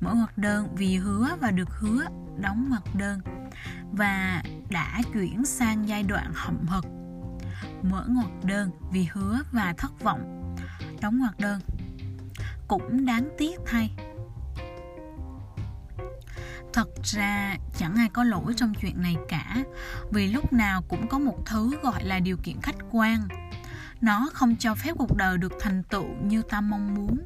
Mở 0.00 0.14
ngoặc 0.14 0.38
đơn 0.38 0.68
vì 0.76 0.96
hứa 0.96 1.36
và 1.40 1.50
được 1.50 1.68
hứa 1.78 2.06
đóng 2.38 2.70
mặt 2.70 2.82
đơn 2.94 3.20
và 3.92 4.42
đã 4.70 5.02
chuyển 5.12 5.44
sang 5.44 5.88
giai 5.88 6.02
đoạn 6.02 6.32
hậm 6.34 6.66
hực. 6.66 6.84
Mở 7.82 8.04
ngoặc 8.08 8.44
đơn 8.44 8.70
vì 8.92 9.08
hứa 9.12 9.42
và 9.52 9.74
thất 9.78 10.02
vọng, 10.02 10.54
đóng 11.00 11.18
ngoặc 11.18 11.38
đơn 11.38 11.60
cũng 12.68 13.06
đáng 13.06 13.28
tiếc 13.38 13.56
thay. 13.66 13.90
Thật 16.72 16.88
ra, 17.02 17.56
chẳng 17.78 17.94
ai 17.96 18.08
có 18.08 18.24
lỗi 18.24 18.54
trong 18.56 18.72
chuyện 18.80 19.02
này 19.02 19.16
cả, 19.28 19.56
vì 20.10 20.32
lúc 20.32 20.52
nào 20.52 20.82
cũng 20.82 21.08
có 21.08 21.18
một 21.18 21.46
thứ 21.46 21.78
gọi 21.82 22.04
là 22.04 22.20
điều 22.20 22.36
kiện 22.42 22.60
khách 22.62 22.76
quan. 22.90 23.28
Nó 24.00 24.28
không 24.32 24.56
cho 24.56 24.74
phép 24.74 24.92
cuộc 24.98 25.16
đời 25.16 25.38
được 25.38 25.52
thành 25.60 25.82
tựu 25.82 26.06
như 26.22 26.42
ta 26.42 26.60
mong 26.60 26.94
muốn. 26.94 27.18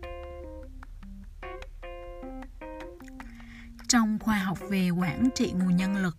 Trong 3.88 4.18
khoa 4.18 4.38
học 4.38 4.58
về 4.70 4.90
quản 4.90 5.28
trị 5.34 5.52
nguồn 5.52 5.76
nhân 5.76 5.96
lực, 5.96 6.16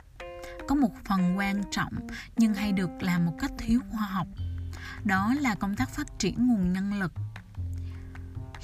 có 0.68 0.76
một 0.76 0.92
phần 1.06 1.38
quan 1.38 1.62
trọng 1.72 1.94
nhưng 2.36 2.54
hay 2.54 2.72
được 2.72 2.90
làm 3.00 3.26
một 3.26 3.34
cách 3.40 3.52
thiếu 3.58 3.80
khoa 3.92 4.02
học. 4.02 4.28
Đó 5.04 5.34
là 5.40 5.56
công 5.56 5.76
tác 5.76 5.90
phát 5.90 6.20
triển 6.20 6.48
nguồn 6.48 6.74
nhân 6.74 7.00
lực 7.00 7.14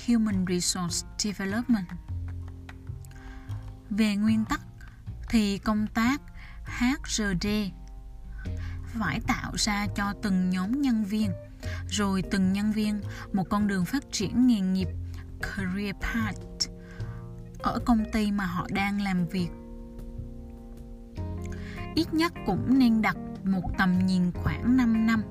human 0.08 0.46
resource 0.50 1.08
development. 1.18 1.88
Về 3.90 4.16
nguyên 4.16 4.46
tắc 4.46 4.62
thì 5.30 5.58
công 5.58 5.88
tác 5.88 6.22
HRD 6.66 7.48
phải 9.00 9.20
tạo 9.28 9.52
ra 9.56 9.88
cho 9.96 10.14
từng 10.22 10.50
nhóm 10.50 10.82
nhân 10.82 11.04
viên, 11.06 11.32
rồi 11.90 12.24
từng 12.32 12.54
nhân 12.54 12.72
viên 12.72 13.02
một 13.34 13.44
con 13.50 13.68
đường 13.68 13.86
phát 13.86 14.04
triển 14.12 14.48
nghề 14.48 14.60
nghiệp, 14.60 14.88
career 15.42 15.96
path, 16.02 16.70
ở 17.64 17.80
công 17.86 18.06
ty 18.12 18.32
mà 18.32 18.46
họ 18.46 18.68
đang 18.72 19.02
làm 19.02 19.28
việc. 19.28 19.50
Ít 21.96 22.14
nhất 22.14 22.34
cũng 22.46 22.80
nên 22.80 23.02
đặt 23.02 23.18
một 23.44 23.72
tầm 23.78 24.06
nhìn 24.06 24.32
khoảng 24.32 24.78
5 24.78 25.08
năm. 25.08 25.24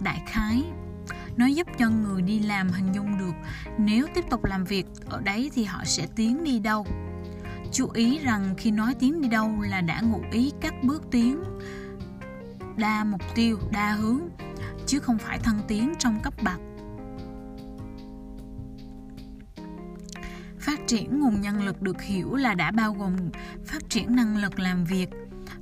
Đại 0.00 0.22
khái 0.26 0.64
nó 1.36 1.46
giúp 1.46 1.66
cho 1.78 1.90
người 1.90 2.22
đi 2.22 2.40
làm 2.40 2.68
hình 2.68 2.92
dung 2.92 3.18
được 3.18 3.34
nếu 3.78 4.06
tiếp 4.14 4.24
tục 4.30 4.44
làm 4.44 4.64
việc 4.64 4.86
ở 5.04 5.20
đấy 5.20 5.50
thì 5.54 5.64
họ 5.64 5.84
sẽ 5.84 6.06
tiến 6.16 6.44
đi 6.44 6.58
đâu. 6.58 6.86
Chú 7.72 7.88
ý 7.94 8.18
rằng 8.18 8.54
khi 8.58 8.70
nói 8.70 8.94
tiến 8.94 9.20
đi 9.20 9.28
đâu 9.28 9.60
là 9.60 9.80
đã 9.80 10.00
ngụ 10.00 10.22
ý 10.32 10.52
các 10.60 10.74
bước 10.82 11.02
tiến, 11.10 11.42
đa 12.76 13.04
mục 13.04 13.22
tiêu, 13.34 13.58
đa 13.72 13.92
hướng, 13.92 14.20
chứ 14.86 14.98
không 14.98 15.18
phải 15.18 15.38
thăng 15.38 15.60
tiến 15.68 15.92
trong 15.98 16.20
cấp 16.22 16.34
bậc. 16.42 16.60
Phát 20.60 20.80
triển 20.86 21.20
nguồn 21.20 21.40
nhân 21.40 21.62
lực 21.62 21.82
được 21.82 22.02
hiểu 22.02 22.34
là 22.34 22.54
đã 22.54 22.70
bao 22.70 22.92
gồm 22.92 23.16
phát 23.66 23.82
triển 23.88 24.16
năng 24.16 24.36
lực 24.36 24.58
làm 24.58 24.84
việc 24.84 25.08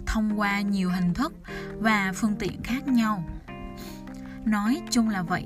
thông 0.07 0.41
qua 0.41 0.61
nhiều 0.61 0.91
hình 0.91 1.15
thức 1.15 1.33
và 1.79 2.13
phương 2.15 2.37
tiện 2.39 2.63
khác 2.63 2.89
nhau. 2.89 3.25
Nói 4.45 4.83
chung 4.91 5.09
là 5.09 5.23
vậy 5.23 5.45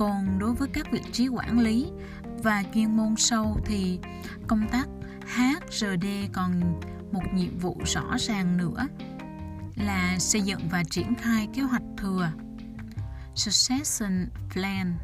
còn 0.00 0.38
đối 0.38 0.54
với 0.54 0.68
các 0.72 0.86
vị 0.92 1.00
trí 1.12 1.28
quản 1.28 1.58
lý 1.58 1.86
và 2.42 2.62
chuyên 2.74 2.96
môn 2.96 3.16
sâu 3.16 3.60
thì 3.64 3.98
công 4.46 4.68
tác 4.72 4.88
HRD 5.36 6.06
còn 6.32 6.80
một 7.12 7.22
nhiệm 7.34 7.58
vụ 7.58 7.80
rõ 7.86 8.16
ràng 8.18 8.56
nữa 8.56 8.86
là 9.76 10.18
xây 10.18 10.40
dựng 10.40 10.60
và 10.70 10.82
triển 10.90 11.14
khai 11.14 11.48
kế 11.54 11.62
hoạch 11.62 11.82
thừa 11.96 12.30
succession 13.34 14.28
plan 14.52 14.94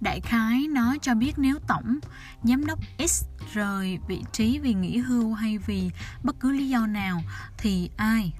Đại 0.00 0.20
khái 0.20 0.68
nó 0.68 0.96
cho 1.02 1.14
biết 1.14 1.32
nếu 1.36 1.58
tổng 1.68 1.98
giám 2.42 2.66
đốc 2.66 2.78
X 3.08 3.24
rời 3.52 3.98
vị 4.08 4.22
trí 4.32 4.58
vì 4.58 4.74
nghỉ 4.74 4.98
hưu 4.98 5.34
hay 5.34 5.58
vì 5.58 5.90
bất 6.22 6.40
cứ 6.40 6.52
lý 6.52 6.68
do 6.68 6.86
nào 6.86 7.22
thì 7.58 7.90
ai 7.96 8.32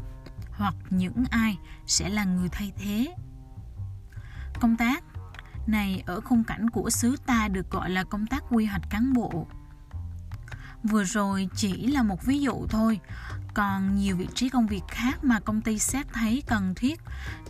hoặc 0.50 0.74
những 0.90 1.24
ai 1.30 1.58
sẽ 1.86 2.08
là 2.08 2.24
người 2.24 2.48
thay 2.48 2.72
thế. 2.76 3.14
Công 4.60 4.76
tác 4.76 5.04
này 5.66 6.02
ở 6.06 6.20
khung 6.20 6.44
cảnh 6.44 6.70
của 6.70 6.90
xứ 6.90 7.16
ta 7.26 7.48
được 7.48 7.70
gọi 7.70 7.90
là 7.90 8.04
công 8.04 8.26
tác 8.26 8.44
quy 8.50 8.64
hoạch 8.64 8.90
cán 8.90 9.12
bộ. 9.12 9.46
Vừa 10.82 11.04
rồi 11.04 11.48
chỉ 11.54 11.86
là 11.86 12.02
một 12.02 12.24
ví 12.26 12.40
dụ 12.40 12.66
thôi, 12.68 13.00
còn 13.54 13.96
nhiều 13.96 14.16
vị 14.16 14.28
trí 14.34 14.48
công 14.48 14.66
việc 14.66 14.82
khác 14.88 15.24
mà 15.24 15.40
công 15.40 15.60
ty 15.60 15.78
xét 15.78 16.06
thấy 16.12 16.42
cần 16.46 16.74
thiết 16.74 17.00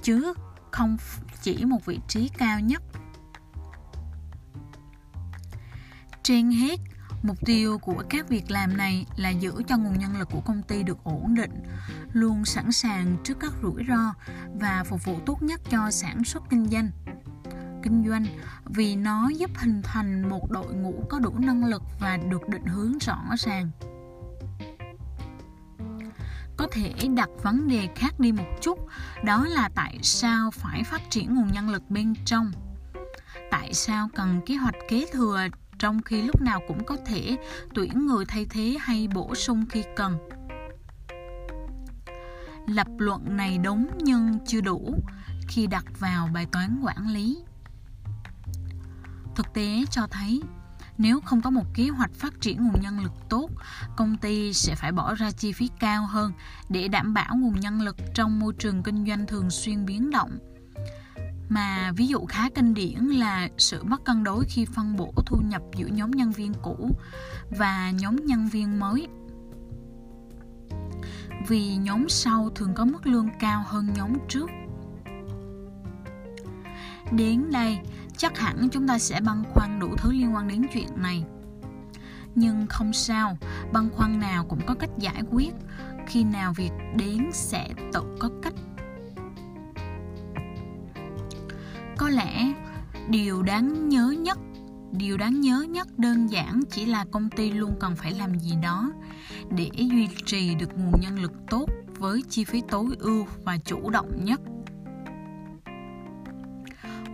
chứ 0.02 0.35
không 0.71 0.97
chỉ 1.43 1.64
một 1.64 1.87
vị 1.87 2.00
trí 2.09 2.29
cao 2.29 2.61
nhất 2.61 2.83
Trên 6.23 6.50
hết, 6.50 6.81
mục 7.23 7.37
tiêu 7.47 7.79
của 7.79 8.03
các 8.09 8.29
việc 8.29 8.50
làm 8.50 8.77
này 8.77 9.07
là 9.17 9.31
giữ 9.31 9.53
cho 9.69 9.77
nguồn 9.77 9.99
nhân 9.99 10.19
lực 10.19 10.29
của 10.33 10.41
công 10.41 10.62
ty 10.62 10.83
được 10.83 11.05
ổn 11.05 11.35
định, 11.35 11.53
luôn 12.12 12.45
sẵn 12.45 12.73
sàng 12.73 13.17
trước 13.25 13.41
các 13.41 13.53
rủi 13.62 13.85
ro 13.89 14.15
và 14.55 14.85
phục 14.85 15.05
vụ 15.05 15.21
tốt 15.27 15.43
nhất 15.43 15.61
cho 15.71 15.91
sản 15.91 16.25
xuất 16.25 16.43
kinh 16.50 16.67
doanh. 16.67 16.91
Kinh 17.83 18.05
doanh 18.09 18.27
vì 18.65 18.97
nó 18.97 19.29
giúp 19.29 19.50
hình 19.57 19.83
thành 19.83 20.29
một 20.29 20.50
đội 20.50 20.75
ngũ 20.75 21.05
có 21.09 21.19
đủ 21.19 21.33
năng 21.39 21.65
lực 21.65 21.83
và 22.00 22.17
được 22.17 22.49
định 22.49 22.67
hướng 22.67 22.99
rõ 22.99 23.19
ràng. 23.39 23.71
Có 26.57 26.67
thể 26.73 26.95
đặt 27.17 27.29
vấn 27.43 27.69
đề 27.69 27.89
khác 27.95 28.21
đi 28.21 28.33
một 28.33 28.49
chút, 28.61 28.79
đó 29.25 29.47
là 29.47 29.69
tại 29.75 29.99
sao 30.03 30.50
phải 30.50 30.85
phát 30.85 31.11
triển 31.11 31.35
nguồn 31.35 31.53
nhân 31.53 31.71
lực 31.71 31.83
bên 31.91 32.15
trong 32.25 32.53
tại 33.50 33.75
sao 33.75 34.09
cần 34.15 34.41
kế 34.47 34.55
hoạch 34.55 34.75
kế 34.89 35.07
thừa 35.12 35.41
trong 35.81 36.03
khi 36.03 36.23
lúc 36.23 36.41
nào 36.41 36.61
cũng 36.69 36.85
có 36.85 36.97
thể 37.07 37.37
tuyển 37.75 38.07
người 38.07 38.25
thay 38.25 38.47
thế 38.51 38.77
hay 38.81 39.09
bổ 39.15 39.35
sung 39.35 39.65
khi 39.71 39.85
cần. 39.97 40.19
Lập 42.67 42.87
luận 42.99 43.37
này 43.37 43.59
đúng 43.59 43.89
nhưng 44.03 44.39
chưa 44.47 44.61
đủ 44.61 44.95
khi 45.49 45.67
đặt 45.67 45.85
vào 45.99 46.29
bài 46.35 46.47
toán 46.53 46.81
quản 46.83 47.09
lý. 47.09 47.39
Thực 49.37 49.47
tế 49.55 49.85
cho 49.91 50.07
thấy, 50.11 50.43
nếu 50.99 51.21
không 51.21 51.43
có 51.43 51.51
một 51.51 51.65
kế 51.75 51.89
hoạch 51.89 52.15
phát 52.15 52.41
triển 52.41 52.67
nguồn 52.67 52.83
nhân 52.83 53.01
lực 53.01 53.13
tốt, 53.29 53.49
công 53.97 54.17
ty 54.17 54.53
sẽ 54.53 54.75
phải 54.75 54.93
bỏ 54.93 55.15
ra 55.15 55.31
chi 55.31 55.53
phí 55.53 55.71
cao 55.81 56.07
hơn 56.07 56.33
để 56.69 56.89
đảm 56.89 57.15
bảo 57.15 57.37
nguồn 57.37 57.61
nhân 57.61 57.83
lực 57.83 57.97
trong 58.15 58.41
môi 58.41 58.53
trường 58.59 58.83
kinh 58.83 59.07
doanh 59.07 59.27
thường 59.27 59.51
xuyên 59.51 59.87
biến 59.87 60.11
động 60.11 60.39
mà 61.50 61.92
ví 61.97 62.07
dụ 62.07 62.25
khá 62.26 62.49
kinh 62.54 62.75
điển 62.75 62.99
là 62.99 63.49
sự 63.59 63.83
mất 63.83 64.04
cân 64.04 64.25
đối 64.25 64.45
khi 64.45 64.64
phân 64.64 64.97
bổ 64.97 65.12
thu 65.26 65.40
nhập 65.49 65.62
giữa 65.76 65.87
nhóm 65.87 66.11
nhân 66.11 66.30
viên 66.30 66.52
cũ 66.62 66.90
và 67.59 67.90
nhóm 67.90 68.16
nhân 68.16 68.49
viên 68.49 68.80
mới. 68.80 69.09
Vì 71.49 71.76
nhóm 71.76 72.09
sau 72.09 72.50
thường 72.54 72.75
có 72.75 72.85
mức 72.85 73.07
lương 73.07 73.28
cao 73.40 73.64
hơn 73.66 73.88
nhóm 73.97 74.12
trước. 74.28 74.50
Đến 77.12 77.50
đây, 77.52 77.78
chắc 78.16 78.38
hẳn 78.38 78.69
chúng 78.69 78.88
ta 78.88 78.99
sẽ 78.99 79.21
băn 79.21 79.45
khoăn 79.52 79.78
đủ 79.80 79.88
thứ 79.97 80.12
liên 80.12 80.35
quan 80.35 80.49
đến 80.49 80.66
chuyện 80.73 80.88
này. 80.97 81.25
Nhưng 82.35 82.66
không 82.66 82.92
sao, 82.92 83.38
băn 83.73 83.90
khoăn 83.90 84.21
nào 84.21 84.45
cũng 84.45 84.61
có 84.66 84.75
cách 84.75 84.90
giải 84.99 85.23
quyết. 85.30 85.54
Khi 86.07 86.25
nào 86.25 86.52
việc 86.57 86.73
đến 86.97 87.30
sẽ 87.33 87.69
tự 87.92 88.16
có 88.19 88.30
cách. 88.42 88.54
Có 92.00 92.08
lẽ 92.08 92.52
điều 93.08 93.43
đáng 93.43 93.89
nhớ 93.89 94.15
nhất, 94.19 94.39
điều 94.93 95.17
đáng 95.17 95.41
nhớ 95.41 95.67
nhất 95.71 95.99
đơn 95.99 96.26
giản 96.30 96.60
chỉ 96.71 96.86
là 96.86 97.04
công 97.10 97.30
ty 97.30 97.50
luôn 97.50 97.75
cần 97.80 97.97
phải 97.97 98.13
làm 98.13 98.39
gì 98.39 98.54
đó 98.63 98.93
để 99.50 99.71
duy 99.75 100.08
trì 100.25 100.54
được 100.54 100.78
nguồn 100.78 101.00
nhân 101.00 101.19
lực 101.19 101.32
tốt 101.50 101.67
với 101.99 102.23
chi 102.28 102.45
phí 102.45 102.63
tối 102.69 102.86
ưu 102.99 103.26
và 103.45 103.58
chủ 103.65 103.91
động 103.91 104.25
nhất. 104.25 104.41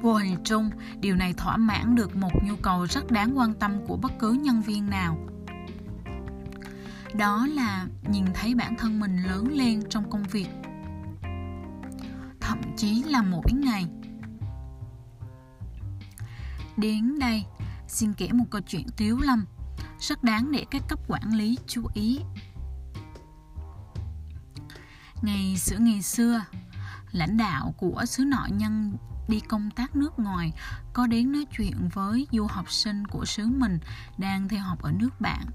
Vô 0.02 0.14
hình 0.14 0.36
chung, 0.44 0.70
điều 1.00 1.16
này 1.16 1.32
thỏa 1.32 1.56
mãn 1.56 1.94
được 1.94 2.16
một 2.16 2.32
nhu 2.44 2.56
cầu 2.62 2.86
rất 2.86 3.10
đáng 3.10 3.38
quan 3.38 3.54
tâm 3.54 3.86
của 3.86 3.96
bất 3.96 4.12
cứ 4.18 4.32
nhân 4.32 4.62
viên 4.62 4.90
nào. 4.90 5.18
Đó 7.14 7.46
là 7.54 7.86
nhìn 8.08 8.24
thấy 8.34 8.54
bản 8.54 8.74
thân 8.78 9.00
mình 9.00 9.16
lớn 9.22 9.48
lên 9.52 9.82
trong 9.88 10.10
công 10.10 10.22
việc. 10.22 10.48
Thậm 12.40 12.58
chí 12.76 13.02
là 13.02 13.22
mỗi 13.22 13.52
ngày 13.52 13.86
Đến 16.76 17.18
đây, 17.18 17.44
xin 17.88 18.12
kể 18.12 18.28
một 18.32 18.44
câu 18.50 18.60
chuyện 18.60 18.86
tiếu 18.96 19.18
lâm, 19.22 19.44
rất 19.98 20.24
đáng 20.24 20.52
để 20.52 20.64
các 20.70 20.82
cấp 20.88 20.98
quản 21.08 21.34
lý 21.34 21.58
chú 21.66 21.86
ý. 21.94 22.20
Ngày 25.22 25.56
giữa 25.56 25.78
ngày 25.78 26.02
xưa, 26.02 26.44
lãnh 27.12 27.36
đạo 27.36 27.74
của 27.76 28.04
xứ 28.06 28.24
nội 28.24 28.50
nhân 28.50 28.96
đi 29.28 29.40
công 29.40 29.70
tác 29.70 29.96
nước 29.96 30.18
ngoài 30.18 30.52
có 30.92 31.06
đến 31.06 31.32
nói 31.32 31.46
chuyện 31.56 31.88
với 31.92 32.26
du 32.32 32.46
học 32.46 32.70
sinh 32.70 33.06
của 33.06 33.24
xứ 33.24 33.46
mình 33.46 33.78
đang 34.18 34.48
theo 34.48 34.60
học 34.60 34.82
ở 34.82 34.92
nước 34.92 35.20
bạn. 35.20 35.46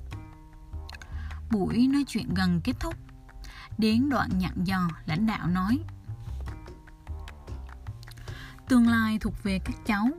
Buổi 1.51 1.87
nói 1.87 2.03
chuyện 2.07 2.33
gần 2.33 2.61
kết 2.63 2.73
thúc, 2.79 2.95
đến 3.77 4.09
đoạn 4.09 4.29
nhận 4.37 4.67
dò 4.67 4.89
lãnh 5.05 5.27
đạo 5.27 5.47
nói 5.47 5.79
Tương 8.69 8.87
lai 8.87 9.19
thuộc 9.19 9.43
về 9.43 9.59
các 9.65 9.75
cháu 9.85 10.09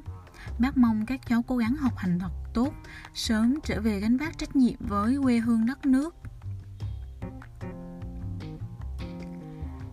Bác 0.58 0.76
mong 0.76 1.06
các 1.06 1.20
cháu 1.26 1.42
cố 1.42 1.56
gắng 1.56 1.76
học 1.76 1.96
hành 1.96 2.18
thật 2.18 2.32
tốt, 2.54 2.72
sớm 3.14 3.58
trở 3.64 3.80
về 3.80 4.00
gánh 4.00 4.16
vác 4.16 4.38
trách 4.38 4.56
nhiệm 4.56 4.76
với 4.80 5.16
quê 5.22 5.38
hương 5.38 5.66
đất 5.66 5.86
nước. 5.86 6.14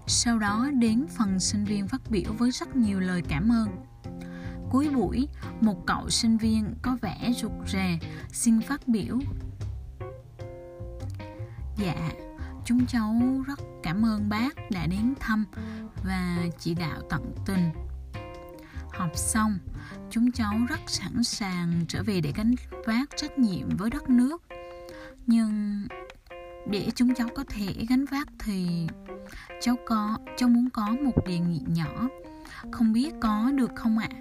Sau 0.08 0.40
đó 0.40 0.70
đến 0.74 1.06
phần 1.18 1.40
sinh 1.40 1.66
viên 1.66 1.88
phát 1.88 2.02
biểu 2.10 2.34
với 2.34 2.52
rất 2.52 2.76
nhiều 2.76 3.00
lời 3.00 3.24
cảm 3.30 3.52
ơn. 3.52 3.70
Cuối 4.70 4.90
buổi, 4.90 5.28
một 5.62 5.86
cậu 5.86 6.10
sinh 6.10 6.38
viên 6.38 6.76
có 6.82 6.98
vẻ 7.02 7.34
rụt 7.42 7.52
rè 7.68 8.00
xin 8.32 8.62
phát 8.62 8.88
biểu. 8.88 9.20
Dạ, 11.78 12.10
chúng 12.66 12.86
cháu 12.86 13.22
rất 13.48 13.60
cảm 13.84 14.06
ơn 14.06 14.30
bác 14.30 14.72
đã 14.72 14.88
đến 14.88 15.14
thăm 15.20 15.46
và 16.04 16.38
chỉ 16.60 16.74
đạo 16.74 17.02
tận 17.10 17.36
tình. 17.46 17.72
Học 18.94 19.12
xong, 19.16 19.58
chúng 20.10 20.32
cháu 20.32 20.54
rất 20.70 20.80
sẵn 20.88 21.24
sàng 21.24 21.86
trở 21.88 22.04
về 22.04 22.22
để 22.22 22.34
gánh 22.36 22.56
vác 22.86 23.10
trách 23.18 23.40
nhiệm 23.40 23.78
với 23.78 23.90
đất 23.90 24.10
nước. 24.10 24.44
Nhưng 25.28 25.88
để 26.70 26.92
chúng 26.96 27.14
cháu 27.16 27.28
có 27.36 27.44
thể 27.50 27.86
gánh 27.90 28.06
vác 28.06 28.28
thì 28.40 28.88
cháu 29.62 29.76
có, 29.86 30.18
cháu 30.38 30.50
muốn 30.50 30.70
có 30.70 30.88
một 31.04 31.28
đề 31.28 31.40
nghị 31.40 31.62
nhỏ. 31.68 32.08
Không 32.72 32.94
biết 32.94 33.14
có 33.22 33.52
được 33.56 33.72
không 33.76 33.98
ạ? 33.98 34.08
À? 34.12 34.20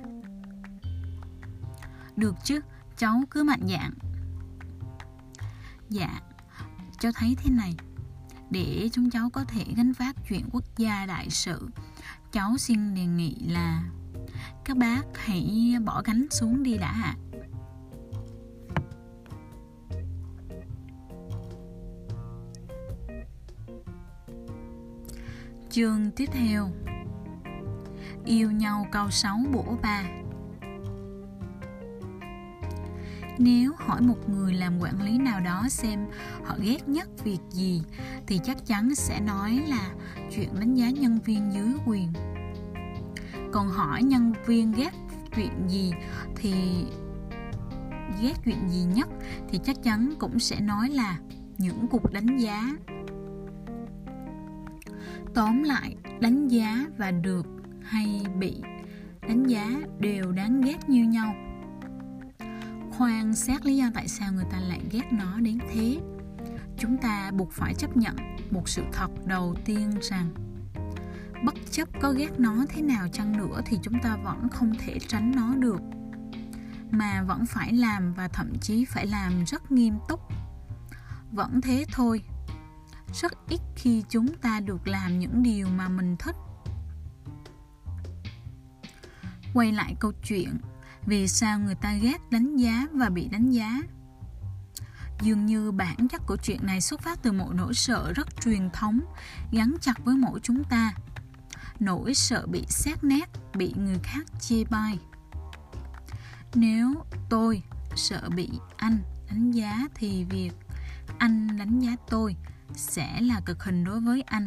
được 2.16 2.35
chứ, 2.44 2.61
cháu 2.96 3.22
cứ 3.31 3.42
mạnh 3.42 3.62
dạn. 3.68 3.92
Dạ 5.90 6.20
cháu 6.98 7.12
thấy 7.14 7.37
thế 7.38 7.50
này. 7.50 7.74
Để 8.50 8.88
chúng 8.92 9.11
cháu 9.11 9.31
có 9.31 9.44
thể 9.44 9.64
gánh 9.76 9.92
vác 9.92 10.16
chuyện 10.28 10.48
quốc 10.52 10.64
gia 10.76 11.07
đại 11.07 11.31
sự, 11.31 11.68
cháu 12.33 12.57
xin 12.59 12.94
đề 12.94 13.04
nghị 13.04 13.37
là 13.46 13.83
các 14.64 14.77
bác 14.77 15.03
hãy 15.14 15.74
bỏ 15.85 16.03
gánh 16.05 16.27
xuống 16.31 16.62
đi 16.62 16.79
đã 16.79 16.88
ạ. 16.88 17.14
Chương 25.70 26.11
tiếp 26.11 26.29
theo. 26.33 26.70
Yêu 28.24 28.51
nhau 28.51 28.87
câu 28.92 29.11
6 29.11 29.38
bổ 29.53 29.77
ba. 29.83 30.03
Nếu 33.38 33.72
hỏi 33.77 34.01
một 34.01 34.29
người 34.29 34.55
làm 34.55 34.81
quản 34.81 35.03
lý 35.03 35.18
nào 35.18 35.40
đó 35.40 35.66
xem 35.68 36.07
họ 36.44 36.57
ghét 36.61 36.88
nhất 36.88 37.09
việc 37.24 37.38
gì, 37.51 37.83
thì 38.27 38.40
chắc 38.44 38.66
chắn 38.66 38.94
sẽ 38.94 39.20
nói 39.20 39.62
là 39.68 39.90
chuyện 40.31 40.48
đánh 40.61 40.74
giá 40.74 40.90
nhân 40.90 41.18
viên 41.24 41.53
dưới 41.53 41.72
quyền 41.87 42.12
còn 43.52 43.68
hỏi 43.68 44.02
nhân 44.02 44.32
viên 44.46 44.72
ghét 44.72 44.90
chuyện 45.37 45.68
gì 45.68 45.92
thì 46.37 46.52
ghét 48.22 48.34
chuyện 48.44 48.68
gì 48.68 48.84
nhất 48.84 49.08
thì 49.48 49.61
chắc 49.64 49.82
chắn 49.82 50.14
cũng 50.18 50.38
sẽ 50.38 50.61
nói 50.61 50.88
là 50.88 51.18
những 51.58 51.87
cuộc 51.90 52.12
đánh 52.12 52.37
giá. 52.37 52.76
Tóm 55.34 55.62
lại, 55.62 55.96
đánh 56.20 56.48
giá 56.48 56.87
và 56.98 57.11
được 57.11 57.46
hay 57.82 58.22
bị 58.38 58.62
đánh 59.28 59.44
giá 59.46 59.80
đều 60.00 60.32
đáng 60.32 60.61
ghét 60.61 60.88
như 60.88 61.04
nhau. 61.04 61.34
Khoan 62.90 63.34
xét 63.34 63.66
lý 63.66 63.76
do 63.76 63.87
tại 63.94 64.08
sao 64.08 64.32
người 64.32 64.46
ta 64.50 64.61
lại 64.61 64.80
ghét 64.90 65.12
nó 65.12 65.40
đến 65.40 65.58
thế. 65.72 65.98
Chúng 66.78 66.96
ta 66.98 67.30
buộc 67.30 67.52
phải 67.52 67.74
chấp 67.74 67.96
nhận 67.96 68.16
một 68.50 68.68
sự 68.68 68.82
thật 68.92 69.08
đầu 69.26 69.54
tiên 69.64 69.90
rằng 70.00 70.47
bất 71.44 71.55
chấp 71.70 71.88
có 72.01 72.12
ghét 72.12 72.31
nó 72.38 72.64
thế 72.68 72.83
nào 72.83 73.09
chăng 73.12 73.37
nữa 73.37 73.61
thì 73.66 73.79
chúng 73.83 74.01
ta 74.03 74.16
vẫn 74.16 74.48
không 74.48 74.74
thể 74.79 74.98
tránh 75.09 75.33
nó 75.37 75.55
được. 75.55 75.81
Mà 76.90 77.22
vẫn 77.22 77.46
phải 77.46 77.72
làm 77.72 78.14
và 78.14 78.29
thậm 78.29 78.53
chí 78.61 78.85
phải 78.85 79.07
làm 79.07 79.44
rất 79.46 79.72
nghiêm 79.72 79.98
túc. 80.09 80.20
Vẫn 81.33 81.61
thế 81.61 81.85
thôi. 81.92 82.22
Rất 83.14 83.33
ít 83.48 83.61
khi 83.77 84.05
chúng 84.09 84.35
ta 84.35 84.61
được 84.61 84.88
làm 84.88 85.18
những 85.18 85.42
điều 85.42 85.68
mà 85.68 85.88
mình 85.88 86.16
thích. 86.16 86.37
Quay 89.55 89.72
lại 89.72 89.94
câu 90.01 90.12
chuyện, 90.22 90.59
vì 91.07 91.29
sao 91.29 91.59
người 91.59 91.74
ta 91.74 91.92
ghét 91.92 92.18
đánh 92.31 92.57
giá 92.57 92.87
và 92.92 93.09
bị 93.09 93.29
đánh 93.29 93.51
giá? 93.51 93.83
Dường 95.20 95.46
như 95.46 95.72
bản 95.72 96.09
chất 96.09 96.22
của 96.27 96.37
chuyện 96.37 96.66
này 96.66 96.81
xuất 96.81 97.01
phát 97.01 97.22
từ 97.22 97.33
một 97.33 97.51
nỗi 97.55 97.74
sợ 97.74 98.12
rất 98.12 98.29
truyền 98.40 98.70
thống, 98.72 99.01
gắn 99.53 99.74
chặt 99.81 100.05
với 100.05 100.16
mỗi 100.16 100.40
chúng 100.42 100.64
ta 100.64 100.92
nỗi 101.80 102.14
sợ 102.14 102.46
bị 102.46 102.64
xét 102.68 103.04
nét, 103.04 103.30
bị 103.54 103.74
người 103.76 103.98
khác 104.02 104.26
chê 104.40 104.64
bai. 104.70 104.98
Nếu 106.54 106.94
tôi 107.28 107.62
sợ 107.96 108.28
bị 108.36 108.50
anh 108.76 108.98
đánh 109.30 109.50
giá 109.50 109.88
thì 109.94 110.24
việc 110.24 110.50
anh 111.18 111.58
đánh 111.58 111.80
giá 111.80 111.96
tôi 112.10 112.36
sẽ 112.74 113.20
là 113.20 113.40
cực 113.44 113.64
hình 113.64 113.84
đối 113.84 114.00
với 114.00 114.22
anh. 114.22 114.46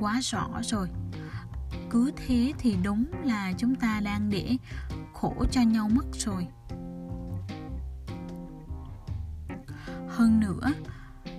Quá 0.00 0.20
rõ 0.22 0.48
rồi. 0.62 0.88
Cứ 1.90 2.12
thế 2.16 2.52
thì 2.58 2.76
đúng 2.82 3.06
là 3.24 3.52
chúng 3.58 3.74
ta 3.74 4.00
đang 4.00 4.30
để 4.30 4.56
khổ 5.14 5.44
cho 5.52 5.60
nhau 5.60 5.88
mất 5.88 6.04
rồi. 6.12 6.46
Hơn 10.08 10.40
nữa, 10.40 10.72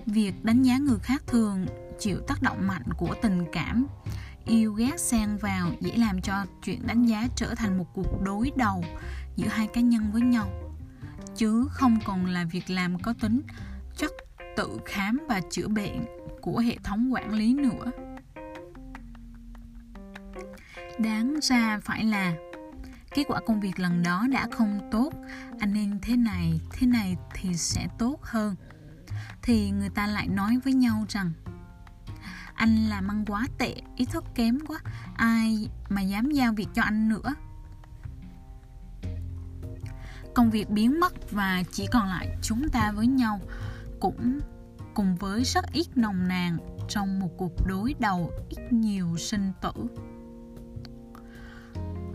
việc 0.06 0.44
đánh 0.44 0.62
giá 0.62 0.78
người 0.78 0.98
khác 0.98 1.22
thường 1.26 1.66
chịu 1.98 2.20
tác 2.28 2.42
động 2.42 2.66
mạnh 2.66 2.84
của 2.96 3.14
tình 3.22 3.44
cảm 3.52 3.86
yêu 4.48 4.72
ghét 4.72 5.00
xen 5.00 5.36
vào 5.36 5.72
dễ 5.80 5.96
làm 5.96 6.20
cho 6.20 6.46
chuyện 6.64 6.86
đánh 6.86 7.06
giá 7.06 7.26
trở 7.36 7.54
thành 7.54 7.78
một 7.78 7.86
cuộc 7.94 8.22
đối 8.22 8.52
đầu 8.56 8.84
giữa 9.36 9.48
hai 9.48 9.66
cá 9.66 9.80
nhân 9.80 10.12
với 10.12 10.22
nhau. 10.22 10.48
Chứ 11.36 11.68
không 11.70 11.98
còn 12.04 12.26
là 12.26 12.44
việc 12.44 12.70
làm 12.70 12.98
có 12.98 13.14
tính 13.20 13.42
chất 13.96 14.10
tự 14.56 14.78
khám 14.86 15.20
và 15.28 15.40
chữa 15.50 15.68
bệnh 15.68 16.04
của 16.40 16.58
hệ 16.58 16.76
thống 16.84 17.12
quản 17.12 17.32
lý 17.32 17.54
nữa. 17.54 17.90
Đáng 20.98 21.34
ra 21.42 21.80
phải 21.84 22.04
là 22.04 22.34
kết 23.14 23.24
quả 23.28 23.40
công 23.46 23.60
việc 23.60 23.78
lần 23.78 24.02
đó 24.02 24.26
đã 24.30 24.48
không 24.52 24.88
tốt, 24.92 25.12
anh 25.60 25.72
nên 25.72 25.98
thế 26.02 26.16
này 26.16 26.60
thế 26.72 26.86
này 26.86 27.16
thì 27.34 27.56
sẽ 27.56 27.88
tốt 27.98 28.18
hơn. 28.22 28.54
Thì 29.42 29.70
người 29.70 29.90
ta 29.90 30.06
lại 30.06 30.28
nói 30.28 30.58
với 30.64 30.72
nhau 30.72 31.04
rằng 31.08 31.32
anh 32.58 32.88
làm 32.88 33.08
ăn 33.08 33.24
quá 33.26 33.46
tệ, 33.58 33.74
ý 33.96 34.04
thức 34.04 34.24
kém 34.34 34.58
quá. 34.66 34.80
Ai 35.16 35.68
mà 35.88 36.00
dám 36.00 36.30
giao 36.30 36.52
việc 36.52 36.68
cho 36.74 36.82
anh 36.82 37.08
nữa? 37.08 37.34
Công 40.34 40.50
việc 40.50 40.70
biến 40.70 41.00
mất 41.00 41.30
và 41.30 41.62
chỉ 41.72 41.86
còn 41.92 42.08
lại 42.08 42.36
chúng 42.42 42.68
ta 42.68 42.92
với 42.92 43.06
nhau, 43.06 43.40
cũng 44.00 44.40
cùng 44.94 45.16
với 45.16 45.44
rất 45.44 45.72
ít 45.72 45.86
nồng 45.96 46.28
nàn 46.28 46.58
trong 46.88 47.20
một 47.20 47.30
cuộc 47.36 47.66
đối 47.66 47.94
đầu 47.98 48.30
ít 48.48 48.72
nhiều 48.72 49.16
sinh 49.16 49.52
tử. 49.60 49.72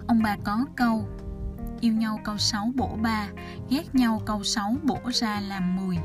Ông 0.07 0.21
bà 0.23 0.37
có 0.43 0.65
câu, 0.75 1.07
yêu 1.79 1.93
nhau 1.93 2.19
câu 2.23 2.37
6 2.37 2.71
bổ 2.75 2.97
ba, 3.01 3.27
ghét 3.69 3.95
nhau 3.95 4.21
câu 4.25 4.43
6 4.43 4.75
bổ 4.83 4.99
ra 5.13 5.39
làm 5.39 5.75
10 5.75 5.97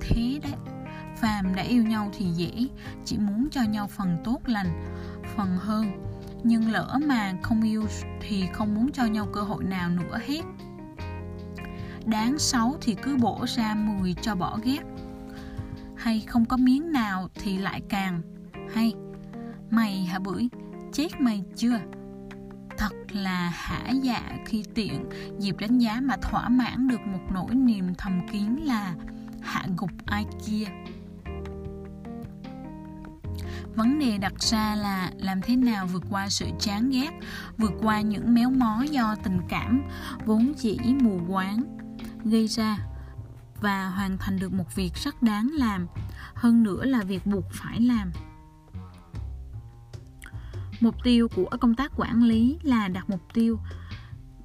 thế 0.00 0.40
đấy 0.42 0.75
phàm 1.16 1.54
đã 1.54 1.62
yêu 1.62 1.82
nhau 1.82 2.10
thì 2.18 2.26
dễ, 2.26 2.68
chỉ 3.04 3.18
muốn 3.18 3.48
cho 3.50 3.62
nhau 3.62 3.86
phần 3.86 4.16
tốt 4.24 4.40
lành, 4.46 4.96
phần 5.36 5.56
hơn. 5.58 5.86
Nhưng 6.42 6.70
lỡ 6.70 6.98
mà 7.06 7.32
không 7.42 7.62
yêu 7.62 7.84
thì 8.20 8.44
không 8.52 8.74
muốn 8.74 8.92
cho 8.92 9.04
nhau 9.04 9.26
cơ 9.32 9.40
hội 9.40 9.64
nào 9.64 9.90
nữa 9.90 10.18
hết. 10.26 10.40
Đáng 12.04 12.38
xấu 12.38 12.76
thì 12.80 12.96
cứ 13.02 13.16
bổ 13.16 13.44
ra 13.56 13.74
mùi 13.74 14.14
cho 14.22 14.34
bỏ 14.34 14.58
ghét 14.64 14.80
hay 16.06 16.20
không 16.20 16.44
có 16.44 16.56
miếng 16.56 16.92
nào 16.92 17.28
thì 17.34 17.58
lại 17.58 17.82
càng. 17.88 18.22
Hay, 18.74 18.94
mày 19.70 20.04
hả 20.04 20.18
bưởi? 20.18 20.48
Chết 20.92 21.20
mày 21.20 21.44
chưa? 21.56 21.80
Thật 22.78 22.92
là 23.12 23.50
hả 23.54 23.90
dạ 23.90 24.22
khi 24.46 24.64
tiện, 24.74 25.08
dịp 25.38 25.56
đánh 25.58 25.78
giá 25.78 26.00
mà 26.00 26.16
thỏa 26.16 26.48
mãn 26.48 26.88
được 26.88 27.00
một 27.00 27.20
nỗi 27.32 27.54
niềm 27.54 27.94
thầm 27.98 28.20
kín 28.32 28.56
là 28.56 28.94
hạ 29.40 29.66
gục 29.76 29.90
ai 30.06 30.26
kia 30.46 30.64
vấn 33.76 33.98
đề 33.98 34.18
đặt 34.18 34.32
ra 34.38 34.74
là 34.74 35.10
làm 35.18 35.40
thế 35.42 35.56
nào 35.56 35.86
vượt 35.86 36.02
qua 36.10 36.28
sự 36.28 36.46
chán 36.60 36.90
ghét, 36.90 37.10
vượt 37.58 37.72
qua 37.82 38.00
những 38.00 38.34
méo 38.34 38.50
mó 38.50 38.82
do 38.90 39.14
tình 39.24 39.40
cảm 39.48 39.82
vốn 40.24 40.52
chỉ 40.58 40.78
mù 41.00 41.20
quáng 41.28 41.78
gây 42.24 42.46
ra 42.46 42.78
và 43.60 43.88
hoàn 43.88 44.18
thành 44.18 44.38
được 44.38 44.52
một 44.52 44.74
việc 44.74 44.94
rất 44.94 45.22
đáng 45.22 45.50
làm, 45.52 45.86
hơn 46.34 46.62
nữa 46.62 46.84
là 46.84 47.02
việc 47.02 47.26
buộc 47.26 47.44
phải 47.52 47.80
làm. 47.80 48.12
Mục 50.80 50.94
tiêu 51.04 51.28
của 51.36 51.48
công 51.60 51.74
tác 51.74 51.92
quản 51.96 52.22
lý 52.22 52.58
là 52.62 52.88
đặt 52.88 53.10
mục 53.10 53.20
tiêu 53.34 53.58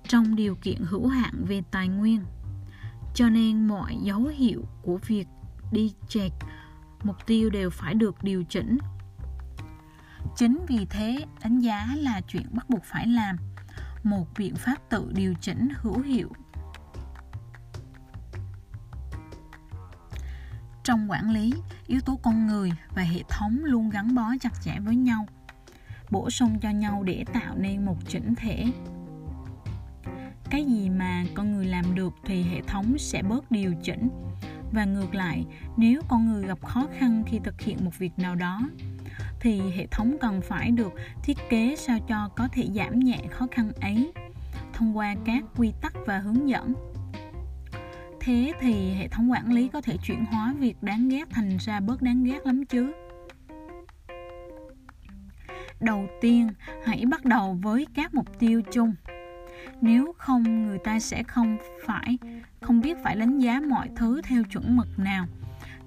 trong 0.07 0.35
điều 0.35 0.55
kiện 0.55 0.77
hữu 0.83 1.07
hạn 1.07 1.45
về 1.47 1.61
tài 1.71 1.87
nguyên. 1.87 2.23
Cho 3.15 3.29
nên 3.29 3.67
mọi 3.67 3.97
dấu 4.03 4.23
hiệu 4.23 4.65
của 4.81 4.99
việc 5.07 5.27
đi 5.71 5.93
chệch 6.07 6.33
mục 7.03 7.25
tiêu 7.25 7.49
đều 7.49 7.69
phải 7.69 7.93
được 7.93 8.23
điều 8.23 8.43
chỉnh 8.43 8.77
chính 10.35 10.65
vì 10.67 10.85
thế, 10.89 11.25
đánh 11.43 11.59
giá 11.59 11.87
là 11.97 12.21
chuyện 12.21 12.45
bắt 12.51 12.69
buộc 12.69 12.83
phải 12.83 13.07
làm. 13.07 13.35
Một 14.03 14.27
biện 14.37 14.55
pháp 14.55 14.75
tự 14.89 15.11
điều 15.15 15.33
chỉnh 15.41 15.69
hữu 15.75 15.99
hiệu. 16.01 16.29
Trong 20.83 21.11
quản 21.11 21.29
lý, 21.29 21.53
yếu 21.87 22.01
tố 22.01 22.19
con 22.23 22.47
người 22.47 22.71
và 22.95 23.01
hệ 23.01 23.23
thống 23.29 23.59
luôn 23.63 23.89
gắn 23.89 24.15
bó 24.15 24.31
chặt 24.39 24.61
chẽ 24.61 24.79
với 24.79 24.95
nhau, 24.95 25.25
bổ 26.09 26.29
sung 26.29 26.59
cho 26.59 26.69
nhau 26.69 27.03
để 27.03 27.25
tạo 27.33 27.55
nên 27.57 27.85
một 27.85 27.97
chỉnh 28.07 28.35
thể. 28.35 28.65
Cái 30.49 30.65
gì 30.65 30.89
mà 30.89 31.23
con 31.35 31.51
người 31.51 31.65
làm 31.65 31.95
được 31.95 32.13
thì 32.25 32.43
hệ 32.43 32.61
thống 32.61 32.97
sẽ 32.97 33.23
bớt 33.23 33.51
điều 33.51 33.73
chỉnh. 33.83 34.09
Và 34.71 34.85
ngược 34.85 35.15
lại, 35.15 35.45
nếu 35.77 36.01
con 36.07 36.25
người 36.27 36.43
gặp 36.43 36.65
khó 36.65 36.87
khăn 36.99 37.23
khi 37.27 37.39
thực 37.43 37.61
hiện 37.61 37.85
một 37.85 37.99
việc 37.99 38.19
nào 38.19 38.35
đó 38.35 38.61
thì 39.41 39.61
hệ 39.75 39.87
thống 39.87 40.17
cần 40.21 40.41
phải 40.41 40.71
được 40.71 40.93
thiết 41.23 41.37
kế 41.49 41.75
sao 41.77 41.99
cho 42.07 42.29
có 42.35 42.47
thể 42.51 42.67
giảm 42.75 42.99
nhẹ 42.99 43.17
khó 43.29 43.47
khăn 43.51 43.71
ấy, 43.81 44.11
thông 44.73 44.97
qua 44.97 45.15
các 45.25 45.43
quy 45.55 45.71
tắc 45.81 45.93
và 46.05 46.17
hướng 46.17 46.49
dẫn. 46.49 46.73
Thế 48.19 48.53
thì 48.59 48.91
hệ 48.93 49.07
thống 49.07 49.31
quản 49.31 49.53
lý 49.53 49.67
có 49.67 49.81
thể 49.81 49.97
chuyển 50.03 50.25
hóa 50.25 50.53
việc 50.59 50.83
đáng 50.83 51.09
ghét 51.09 51.29
thành 51.29 51.57
ra 51.57 51.79
bớt 51.79 52.01
đáng 52.01 52.23
ghét 52.23 52.45
lắm 52.45 52.65
chứ? 52.65 52.93
Đầu 55.79 56.07
tiên, 56.21 56.49
hãy 56.85 57.03
bắt 57.05 57.25
đầu 57.25 57.57
với 57.61 57.87
các 57.95 58.13
mục 58.13 58.39
tiêu 58.39 58.61
chung. 58.71 58.93
Nếu 59.81 60.13
không, 60.17 60.67
người 60.67 60.77
ta 60.77 60.99
sẽ 60.99 61.23
không 61.23 61.57
phải, 61.85 62.17
không 62.61 62.81
biết 62.81 62.97
phải 63.03 63.15
đánh 63.15 63.39
giá 63.39 63.61
mọi 63.69 63.89
thứ 63.95 64.21
theo 64.21 64.43
chuẩn 64.43 64.75
mực 64.77 64.99
nào 64.99 65.25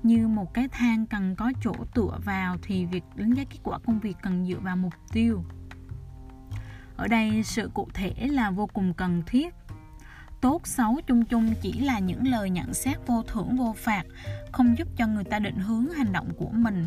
như 0.05 0.29
một 0.29 0.55
cái 0.55 0.69
thang 0.69 1.07
cần 1.07 1.37
có 1.37 1.53
chỗ 1.63 1.73
tựa 1.95 2.19
vào 2.25 2.57
thì 2.63 2.87
việc 2.87 3.05
đánh 3.15 3.35
giá 3.35 3.45
kết 3.45 3.59
quả 3.63 3.79
công 3.79 4.01
việc 4.01 4.17
cần 4.23 4.47
dựa 4.47 4.59
vào 4.59 4.77
mục 4.77 4.95
tiêu. 5.13 5.45
Ở 6.97 7.09
đây, 7.09 7.43
sự 7.43 7.71
cụ 7.75 7.89
thể 7.95 8.15
là 8.19 8.51
vô 8.51 8.67
cùng 8.67 8.95
cần 8.95 9.23
thiết. 9.27 9.55
Tốt 10.41 10.67
xấu 10.67 11.01
chung 11.07 11.25
chung 11.25 11.55
chỉ 11.61 11.73
là 11.73 11.99
những 11.99 12.27
lời 12.27 12.51
nhận 12.51 12.75
xét 12.75 13.07
vô 13.07 13.23
thưởng, 13.23 13.57
vô 13.57 13.75
phạt, 13.77 14.03
không 14.53 14.79
giúp 14.79 14.89
cho 14.97 15.07
người 15.07 15.25
ta 15.25 15.39
định 15.39 15.57
hướng 15.57 15.91
hành 15.91 16.13
động 16.13 16.29
của 16.37 16.51
mình. 16.53 16.87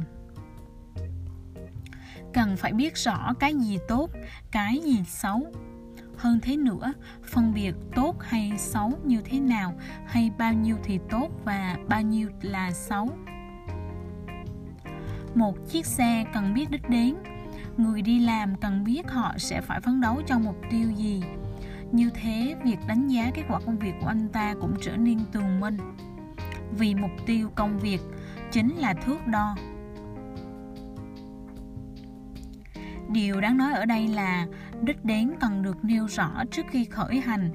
Cần 2.33 2.57
phải 2.57 2.73
biết 2.73 2.97
rõ 2.97 3.33
cái 3.39 3.55
gì 3.55 3.77
tốt, 3.87 4.11
cái 4.51 4.79
gì 4.79 5.03
xấu 5.07 5.51
hơn 6.17 6.39
thế 6.41 6.57
nữa. 6.57 6.93
Phân 7.23 7.53
biệt 7.53 7.75
tốt 7.95 8.15
hay 8.19 8.53
xấu 8.57 8.91
như 9.05 9.21
thế 9.21 9.39
nào? 9.39 9.73
Hay 10.05 10.31
bao 10.37 10.53
nhiêu 10.53 10.77
thì 10.83 10.99
tốt 11.09 11.29
và 11.45 11.77
bao 11.89 12.01
nhiêu 12.01 12.29
là 12.41 12.71
xấu? 12.71 13.09
Một 15.35 15.57
chiếc 15.69 15.85
xe 15.85 16.25
cần 16.33 16.53
biết 16.53 16.71
đích 16.71 16.89
đến. 16.89 17.15
Người 17.77 18.01
đi 18.01 18.19
làm 18.19 18.55
cần 18.55 18.83
biết 18.83 19.11
họ 19.11 19.33
sẽ 19.37 19.61
phải 19.61 19.81
phấn 19.81 20.01
đấu 20.01 20.21
cho 20.27 20.39
mục 20.39 20.57
tiêu 20.69 20.91
gì. 20.91 21.23
Như 21.91 22.09
thế, 22.13 22.55
việc 22.63 22.79
đánh 22.87 23.07
giá 23.07 23.31
kết 23.33 23.43
quả 23.49 23.59
công 23.65 23.79
việc 23.79 23.93
của 24.01 24.07
anh 24.07 24.29
ta 24.29 24.55
cũng 24.61 24.75
trở 24.81 24.97
nên 24.97 25.19
tường 25.31 25.59
minh. 25.59 25.77
Vì 26.77 26.95
mục 26.95 27.11
tiêu 27.25 27.49
công 27.55 27.79
việc 27.79 28.01
chính 28.51 28.75
là 28.75 28.93
thước 28.93 29.27
đo. 29.27 29.55
Điều 33.09 33.41
đáng 33.41 33.57
nói 33.57 33.73
ở 33.73 33.85
đây 33.85 34.07
là 34.07 34.45
đích 34.83 35.05
đến 35.05 35.31
cần 35.39 35.61
được 35.61 35.85
nêu 35.85 36.07
rõ 36.07 36.43
trước 36.51 36.65
khi 36.69 36.85
khởi 36.85 37.19
hành. 37.19 37.51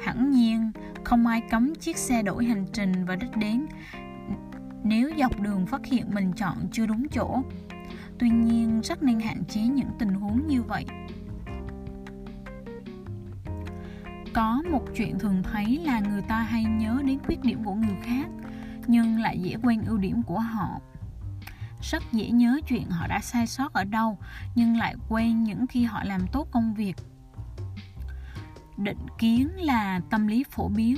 Hẳn 0.00 0.30
nhiên, 0.30 0.70
không 1.04 1.26
ai 1.26 1.42
cấm 1.50 1.74
chiếc 1.74 1.96
xe 1.96 2.22
đổi 2.22 2.44
hành 2.44 2.66
trình 2.72 3.04
và 3.04 3.16
đích 3.16 3.36
đến 3.36 3.66
nếu 4.84 5.10
dọc 5.18 5.40
đường 5.40 5.66
phát 5.66 5.86
hiện 5.86 6.14
mình 6.14 6.32
chọn 6.32 6.56
chưa 6.72 6.86
đúng 6.86 7.08
chỗ. 7.08 7.42
Tuy 8.18 8.30
nhiên, 8.30 8.80
rất 8.84 9.02
nên 9.02 9.20
hạn 9.20 9.44
chế 9.48 9.60
những 9.60 9.90
tình 9.98 10.14
huống 10.14 10.46
như 10.46 10.62
vậy. 10.62 10.84
Có 14.32 14.62
một 14.70 14.84
chuyện 14.96 15.18
thường 15.18 15.42
thấy 15.42 15.80
là 15.84 16.00
người 16.00 16.22
ta 16.22 16.36
hay 16.36 16.64
nhớ 16.64 17.02
đến 17.04 17.18
khuyết 17.26 17.42
điểm 17.42 17.64
của 17.64 17.74
người 17.74 17.96
khác, 18.02 18.26
nhưng 18.86 19.20
lại 19.20 19.38
dễ 19.38 19.56
quên 19.62 19.82
ưu 19.86 19.98
điểm 19.98 20.22
của 20.22 20.38
họ 20.38 20.80
rất 21.82 22.02
dễ 22.12 22.30
nhớ 22.30 22.60
chuyện 22.68 22.90
họ 22.90 23.06
đã 23.06 23.20
sai 23.20 23.46
sót 23.46 23.72
ở 23.72 23.84
đâu, 23.84 24.18
nhưng 24.54 24.76
lại 24.76 24.94
quên 25.08 25.44
những 25.44 25.66
khi 25.66 25.84
họ 25.84 26.04
làm 26.04 26.26
tốt 26.32 26.48
công 26.50 26.74
việc. 26.74 26.96
Định 28.76 29.06
kiến 29.18 29.50
là 29.56 30.00
tâm 30.10 30.26
lý 30.26 30.44
phổ 30.50 30.68
biến. 30.68 30.96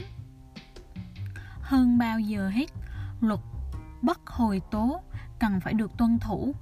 Hơn 1.60 1.98
bao 1.98 2.20
giờ 2.20 2.48
hết, 2.48 2.66
luật 3.20 3.40
bất 4.02 4.26
hồi 4.26 4.60
tố 4.70 5.00
cần 5.38 5.60
phải 5.60 5.74
được 5.74 5.96
tuân 5.98 6.18
thủ. 6.18 6.54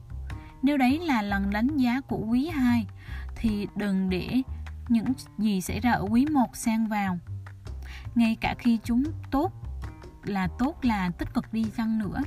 Nếu 0.62 0.76
đấy 0.76 0.98
là 0.98 1.22
lần 1.22 1.50
đánh 1.50 1.76
giá 1.76 2.00
của 2.00 2.18
quý 2.18 2.48
2 2.48 2.86
thì 3.36 3.68
đừng 3.76 4.10
để 4.10 4.42
những 4.88 5.12
gì 5.38 5.60
xảy 5.60 5.80
ra 5.80 5.92
ở 5.92 6.06
quý 6.10 6.26
1 6.26 6.56
xen 6.56 6.86
vào. 6.86 7.18
Ngay 8.14 8.36
cả 8.40 8.54
khi 8.58 8.78
chúng 8.84 9.04
tốt 9.30 9.52
là 10.24 10.48
tốt 10.58 10.78
là 10.82 11.10
tích 11.10 11.34
cực 11.34 11.52
đi 11.52 11.64
chăng 11.76 11.98
nữa 11.98 12.22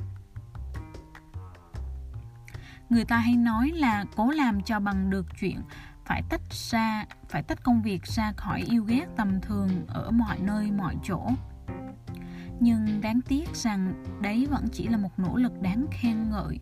người 2.89 3.05
ta 3.05 3.17
hay 3.17 3.35
nói 3.35 3.71
là 3.75 4.05
cố 4.15 4.31
làm 4.31 4.61
cho 4.61 4.79
bằng 4.79 5.09
được 5.09 5.25
chuyện, 5.39 5.61
phải 6.05 6.21
tách 6.29 6.53
ra, 6.53 7.05
phải 7.29 7.43
tách 7.43 7.63
công 7.63 7.81
việc 7.81 8.03
ra 8.05 8.31
khỏi 8.31 8.61
yêu 8.61 8.83
ghét 8.83 9.05
tầm 9.15 9.41
thường 9.41 9.69
ở 9.87 10.11
mọi 10.11 10.39
nơi, 10.39 10.71
mọi 10.71 10.95
chỗ. 11.03 11.29
Nhưng 12.59 13.01
đáng 13.01 13.21
tiếc 13.21 13.55
rằng 13.55 14.03
đấy 14.21 14.47
vẫn 14.51 14.67
chỉ 14.73 14.87
là 14.87 14.97
một 14.97 15.19
nỗ 15.19 15.35
lực 15.37 15.61
đáng 15.61 15.85
khen 15.91 16.29
ngợi, 16.29 16.59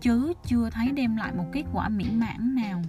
chứ 0.00 0.32
chưa 0.44 0.70
thấy 0.70 0.90
đem 0.90 1.16
lại 1.16 1.32
một 1.36 1.44
kết 1.52 1.64
quả 1.72 1.88
mỹ 1.88 2.06
mãn 2.12 2.54
nào. 2.54 2.82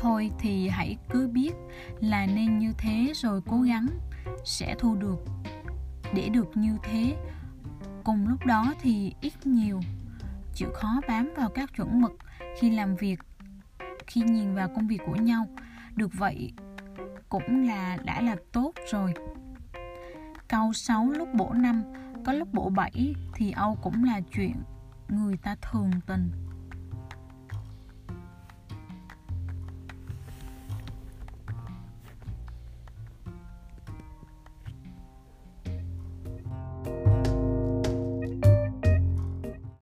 Thôi 0.00 0.30
thì 0.38 0.68
hãy 0.68 0.96
cứ 1.10 1.28
biết 1.28 1.52
là 2.00 2.26
nên 2.26 2.58
như 2.58 2.72
thế 2.78 3.12
rồi 3.14 3.40
cố 3.46 3.60
gắng 3.60 3.88
sẽ 4.44 4.74
thu 4.78 4.96
được, 4.96 5.24
để 6.14 6.28
được 6.28 6.56
như 6.56 6.76
thế 6.82 7.16
cùng 8.04 8.28
lúc 8.28 8.46
đó 8.46 8.74
thì 8.80 9.14
ít 9.20 9.46
nhiều 9.46 9.80
chịu 10.54 10.68
khó 10.74 11.00
bám 11.08 11.30
vào 11.36 11.48
các 11.48 11.70
chuẩn 11.76 12.00
mực 12.00 12.12
khi 12.58 12.70
làm 12.70 12.96
việc, 12.96 13.20
khi 14.06 14.20
nhìn 14.20 14.54
vào 14.54 14.68
công 14.68 14.86
việc 14.86 15.00
của 15.06 15.16
nhau. 15.16 15.46
Được 15.96 16.10
vậy, 16.18 16.52
cũng 17.28 17.66
là, 17.66 17.96
đã 18.04 18.20
là 18.20 18.36
tốt 18.52 18.72
rồi. 18.92 19.14
Câu 20.48 20.72
6 20.72 21.10
lúc 21.10 21.28
bổ 21.34 21.52
năm, 21.52 21.82
có 22.24 22.32
lúc 22.32 22.48
bổ 22.52 22.68
7 22.68 23.14
thì 23.34 23.50
Âu 23.50 23.78
cũng 23.82 24.04
là 24.04 24.20
chuyện 24.32 24.54
người 25.08 25.36
ta 25.36 25.56
thường 25.62 25.90
tình. 26.06 26.30